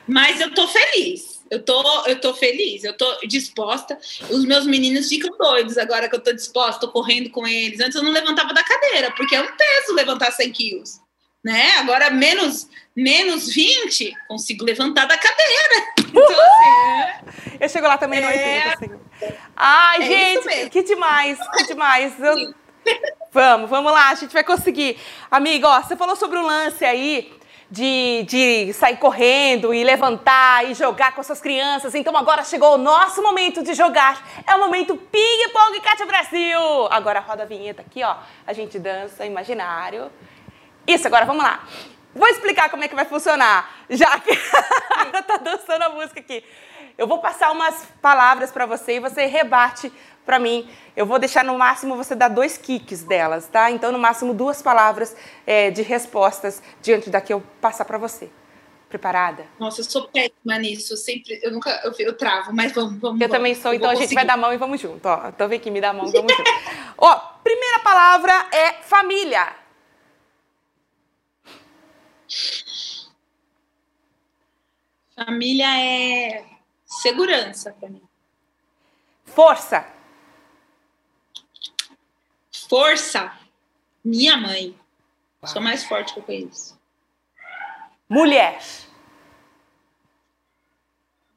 [0.07, 3.99] Mas eu tô feliz eu tô, eu tô feliz, eu tô disposta.
[4.30, 7.80] Os meus meninos ficam doidos agora que eu tô disposta, tô correndo com eles.
[7.80, 11.01] Antes eu não levantava da cadeira, porque é um peso levantar 100 quilos.
[11.45, 11.72] Né?
[11.76, 15.95] Agora, menos, menos 20, consigo levantar da cadeira.
[16.09, 17.64] Então, assim, é...
[17.64, 18.68] Eu chego lá também no é...
[18.68, 19.03] 80, assim.
[19.56, 22.14] Ai, é gente, que demais, que demais.
[22.20, 22.54] Eu...
[23.32, 24.96] Vamos, vamos lá, a gente vai conseguir.
[25.28, 27.32] Amiga, ó, você falou sobre o lance aí
[27.68, 31.96] de, de sair correndo e levantar e jogar com suas crianças.
[31.96, 34.24] Então agora chegou o nosso momento de jogar.
[34.46, 36.60] É o momento Ping Pong Cátia Brasil.
[36.90, 38.16] Agora roda a vinheta aqui, ó.
[38.46, 40.12] A gente dança imaginário.
[40.86, 41.64] Isso, agora vamos lá.
[42.14, 44.36] Vou explicar como é que vai funcionar, já que
[45.26, 46.44] tá dançando a música aqui.
[46.97, 49.92] Eu vou passar umas palavras para você e você rebate
[50.24, 50.68] para mim.
[50.97, 53.70] Eu vou deixar no máximo você dar dois kicks delas, tá?
[53.70, 55.16] Então, no máximo duas palavras
[55.47, 58.30] é, de respostas diante da que eu passar para você.
[58.88, 59.45] Preparada?
[59.59, 60.92] Nossa, eu sou péssima nisso.
[60.92, 63.20] Eu sempre, eu nunca, eu, eu travo, mas vamos, vamos.
[63.20, 63.36] Eu vamos.
[63.36, 65.05] também sou, então a gente vai dar mão e vamos junto.
[65.05, 66.51] Ó, então vem aqui, me dá a mão, vamos junto.
[66.97, 69.57] Ó, primeira palavra é família.
[75.16, 76.53] Família é
[77.01, 78.03] segurança para mim.
[79.24, 79.86] Força.
[82.68, 83.32] Força.
[84.05, 84.78] Minha mãe.
[85.42, 85.53] Uau.
[85.53, 86.78] Sou mais forte que eu conheço.
[88.09, 88.61] Mulher.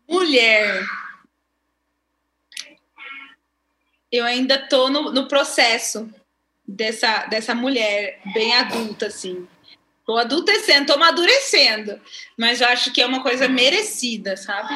[0.08, 0.86] Mulher.
[4.12, 6.10] Eu ainda tô no, no processo
[6.66, 9.48] dessa, dessa mulher bem adulta, assim.
[10.06, 12.02] Tô adultecendo, tô amadurecendo.
[12.38, 14.74] Mas eu acho que é uma coisa merecida, sabe?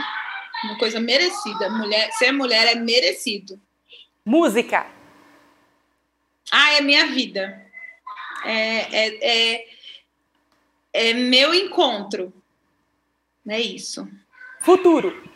[0.64, 1.70] Uma coisa merecida.
[1.70, 3.60] Mulher, ser mulher é merecido.
[4.24, 4.88] Música.
[6.52, 7.66] Ah, é minha vida.
[8.44, 9.68] É, é, é,
[10.94, 12.34] é meu encontro.
[13.48, 14.08] É isso.
[14.60, 15.28] Futuro.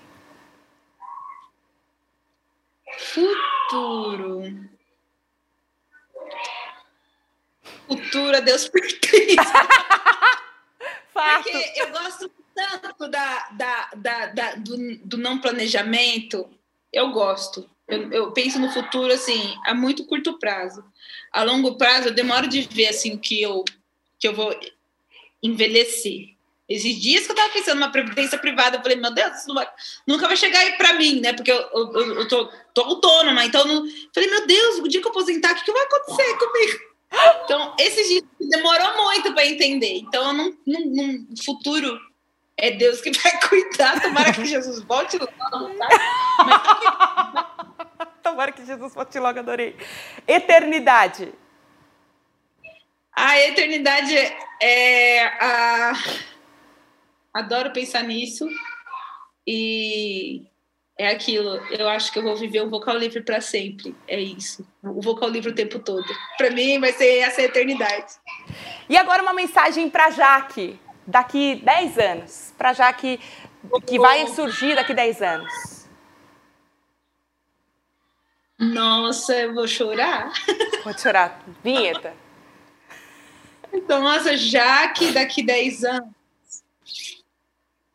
[2.97, 4.69] Futuro.
[7.87, 9.35] Futuro a Deus pertence.
[11.13, 11.43] Fato.
[11.43, 16.49] Porque eu gosto tanto da, da, da, da do, do, não planejamento.
[16.91, 17.69] Eu gosto.
[17.87, 20.83] Eu, eu, penso no futuro assim a muito curto prazo.
[21.31, 23.63] A longo prazo eu demoro de ver assim que eu
[24.17, 24.57] que eu vou
[25.43, 26.33] envelhecer.
[26.67, 29.67] Esses dias que eu tava pensando numa previdência privada, eu falei, meu Deus, isso vai,
[30.07, 31.31] nunca vai chegar aí para mim, né?
[31.31, 35.05] Porque eu, eu, eu tô, tô, autônoma, então não, falei, meu Deus, o dia que
[35.05, 36.79] eu aposentar, o que, que vai acontecer comigo?
[37.43, 39.97] Então, esses dias demorou muito para entender.
[39.97, 40.57] Então, no
[41.45, 41.99] futuro
[42.57, 44.01] é Deus que vai cuidar.
[44.01, 45.59] Tomara que Jesus volte logo, tá?
[46.45, 49.75] Mas, Tomara que Jesus volte logo, adorei.
[50.27, 51.33] Eternidade.
[53.15, 54.15] A eternidade
[54.61, 55.93] é a...
[57.33, 58.47] Adoro pensar nisso.
[59.47, 60.47] E
[60.97, 61.55] é aquilo.
[61.71, 63.95] Eu acho que eu vou viver o vocal livre para sempre.
[64.07, 64.65] É isso.
[64.81, 66.05] O vocal livre o tempo todo.
[66.37, 68.13] Para mim vai ser essa eternidade.
[68.89, 72.53] E agora uma mensagem para Jaque, daqui 10 anos.
[72.57, 73.19] Para Jaque
[73.85, 75.85] que vai surgir daqui 10 anos.
[78.57, 80.31] Nossa, eu vou chorar.
[80.83, 81.43] Vou chorar.
[81.63, 82.13] Vinheta.
[83.73, 86.15] Então, nossa, Jaque daqui 10 anos.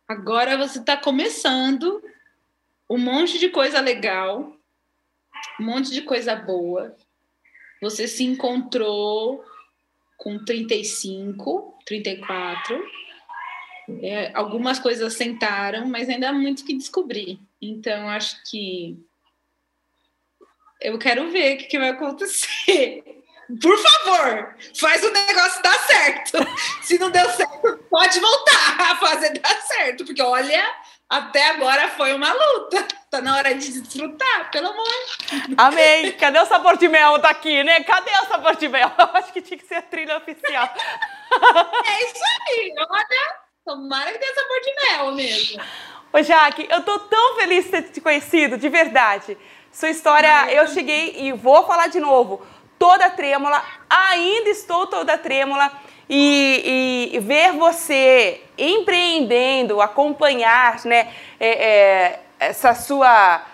[0.06, 2.02] Agora você está começando
[2.90, 4.56] um monte de coisa legal,
[5.58, 6.96] um monte de coisa boa.
[7.80, 9.44] Você se encontrou
[10.18, 12.99] com 35, 34.
[14.02, 17.38] É, algumas coisas sentaram, mas ainda há muito que descobrir.
[17.60, 18.98] Então, acho que
[20.80, 23.04] eu quero ver o que, que vai acontecer.
[23.60, 26.38] Por favor, faz o negócio dar certo.
[26.82, 30.62] Se não deu certo, pode voltar a fazer dar certo, porque olha,
[31.08, 32.86] até agora foi uma luta.
[33.10, 34.86] Tá na hora de desfrutar, pelo amor.
[35.56, 36.12] Amém.
[36.12, 37.82] Cadê o sabor de mel daqui, né?
[37.82, 38.92] Cadê o sabor de mel?
[38.96, 40.72] Eu acho que tinha que ser a trilha oficial.
[41.84, 42.72] É isso aí.
[42.88, 45.62] Olha, tomara que tenha sabor de mel mesmo.
[46.12, 49.36] Ô, Jaque, eu tô tão feliz de ter te conhecido, de verdade.
[49.70, 52.44] Sua história, eu cheguei e vou falar de novo,
[52.78, 55.70] toda trêmula, ainda estou toda trêmula.
[56.12, 63.46] E, e, ver você empreendendo, acompanhar né, é, é, essa, sua,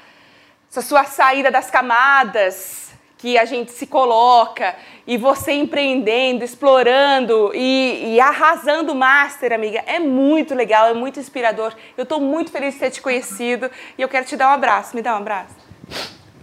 [0.70, 2.85] essa sua saída das camadas
[3.18, 9.82] que a gente se coloca, e você empreendendo, explorando e, e arrasando o Master, amiga,
[9.86, 11.74] é muito legal, é muito inspirador.
[11.96, 14.94] Eu estou muito feliz de ter te conhecido e eu quero te dar um abraço.
[14.94, 15.54] Me dá um abraço.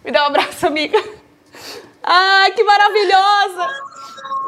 [0.03, 0.97] Me dá um abraço, amiga.
[2.01, 3.67] Ai, que maravilhosa!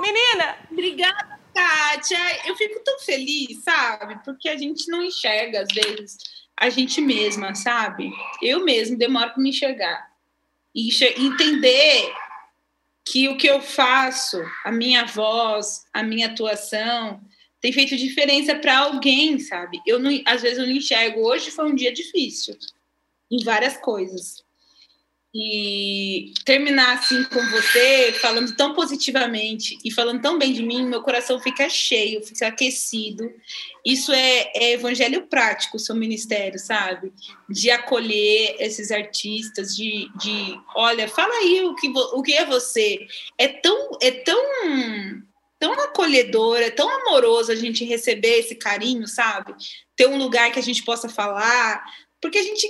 [0.02, 0.58] Menina!
[0.72, 4.20] Obrigada Kátia, eu fico tão feliz, sabe?
[4.26, 6.18] Porque a gente não enxerga, às vezes,
[6.58, 8.12] a gente mesma, sabe?
[8.42, 10.12] Eu mesmo demoro para me enxergar.
[10.76, 12.14] E entender
[13.06, 17.22] que o que eu faço, a minha voz, a minha atuação,
[17.62, 19.82] tem feito diferença para alguém, sabe?
[19.88, 21.22] Eu não, às vezes eu não enxergo.
[21.22, 22.56] Hoje foi um dia difícil
[23.32, 24.45] em várias coisas
[25.38, 31.02] e terminar assim com você, falando tão positivamente e falando tão bem de mim, meu
[31.02, 33.30] coração fica cheio, fica aquecido.
[33.86, 37.12] Isso é, é evangelho prático, seu ministério, sabe?
[37.50, 43.06] De acolher esses artistas, de, de olha, fala aí o que, o que é você.
[43.38, 44.42] É tão, é tão,
[45.60, 49.54] tão acolhedor, é tão amoroso a gente receber esse carinho, sabe?
[49.98, 51.84] Ter um lugar que a gente possa falar,
[52.22, 52.66] porque a gente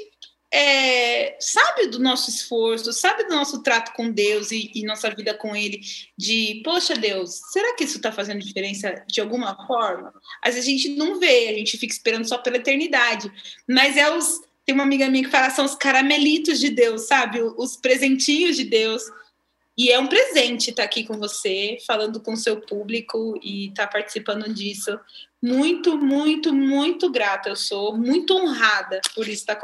[0.57, 5.33] é, sabe do nosso esforço, sabe do nosso trato com Deus e, e nossa vida
[5.33, 5.81] com Ele,
[6.17, 10.13] de, poxa Deus, será que isso está fazendo diferença de alguma forma?
[10.41, 13.29] Às vezes a gente não vê, a gente fica esperando só pela eternidade,
[13.67, 14.39] mas é os.
[14.65, 17.39] Tem uma amiga minha que fala, são os caramelitos de Deus, sabe?
[17.41, 19.03] Os presentinhos de Deus.
[19.77, 23.67] E é um presente estar tá aqui com você, falando com o seu público e
[23.67, 24.97] estar tá participando disso.
[25.39, 27.49] Muito, muito, muito grata.
[27.49, 29.61] Eu sou muito honrada por isso estar tá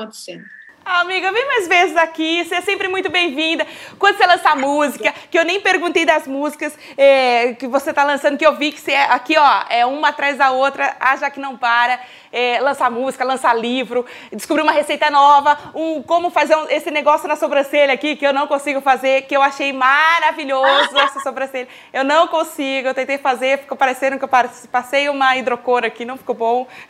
[0.83, 1.01] acontecendo.
[1.01, 3.65] Amiga, vem mais vezes aqui, você é sempre muito bem-vinda.
[3.97, 8.37] Quando você lançar música, que eu nem perguntei das músicas é, que você tá lançando,
[8.37, 11.29] que eu vi que você é aqui, ó, é uma atrás da outra, a já
[11.29, 11.99] que não para.
[12.33, 17.27] É, lançar música, lançar livro, descobrir uma receita nova, um como fazer um, esse negócio
[17.27, 21.67] na sobrancelha aqui, que eu não consigo fazer, que eu achei maravilhoso essa sobrancelha.
[21.91, 24.29] Eu não consigo, eu tentei fazer, ficou parecendo que eu
[24.71, 26.67] passei uma hidrocor aqui, não ficou bom.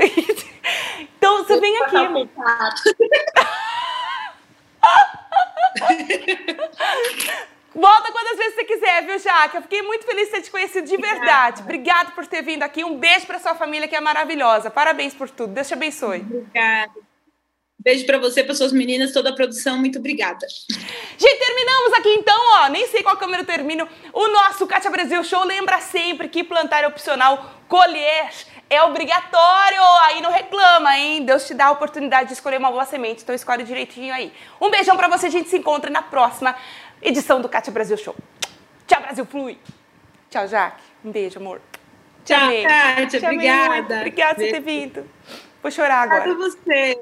[1.17, 1.97] então, você vem aqui.
[7.73, 9.55] Volta quantas vezes você quiser, viu, Jaque?
[9.55, 11.61] Eu fiquei muito feliz de ter te conhecido de verdade.
[11.61, 12.83] Obrigada por ter vindo aqui.
[12.83, 14.69] Um beijo para sua família, que é maravilhosa.
[14.69, 15.53] Parabéns por tudo.
[15.53, 16.19] Deus te abençoe.
[16.19, 16.91] Obrigada.
[17.79, 19.77] Beijo para você, para suas meninas, toda a produção.
[19.77, 20.45] Muito obrigada.
[21.17, 22.67] Gente, terminamos aqui então, ó.
[22.67, 23.87] Nem sei qual câmera eu termino.
[24.13, 28.29] O nosso Cátia Brasil Show lembra sempre que plantar é opcional, colher
[28.71, 29.81] é obrigatório.
[30.05, 31.25] Aí não reclama, hein?
[31.25, 34.33] Deus te dá a oportunidade de escolher uma boa semente, então escolhe direitinho aí.
[34.59, 36.55] Um beijão para você, a gente se encontra na próxima
[37.01, 38.15] edição do Cátia Brasil Show.
[38.87, 39.57] Tchau, Brasil Flui.
[40.29, 40.81] Tchau, Jaque.
[41.03, 41.61] Um beijo, amor.
[42.23, 43.19] Tchau, Kátia.
[43.19, 43.95] Obrigada.
[43.97, 45.09] Obrigada por ter vindo.
[45.61, 46.31] Vou chorar agora.
[46.31, 46.97] Obrigada você.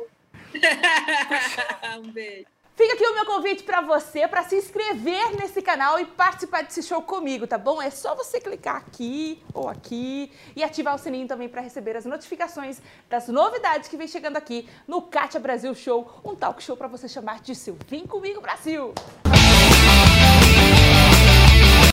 [2.00, 2.59] um beijo.
[2.80, 6.82] Fica aqui o meu convite para você para se inscrever nesse canal e participar desse
[6.82, 7.82] show comigo, tá bom?
[7.82, 12.06] É só você clicar aqui ou aqui e ativar o sininho também para receber as
[12.06, 16.88] notificações das novidades que vem chegando aqui no Kátia Brasil Show, um talk show para
[16.88, 18.94] você chamar de seu Vem Comigo Brasil.
[18.96, 20.29] Tchau.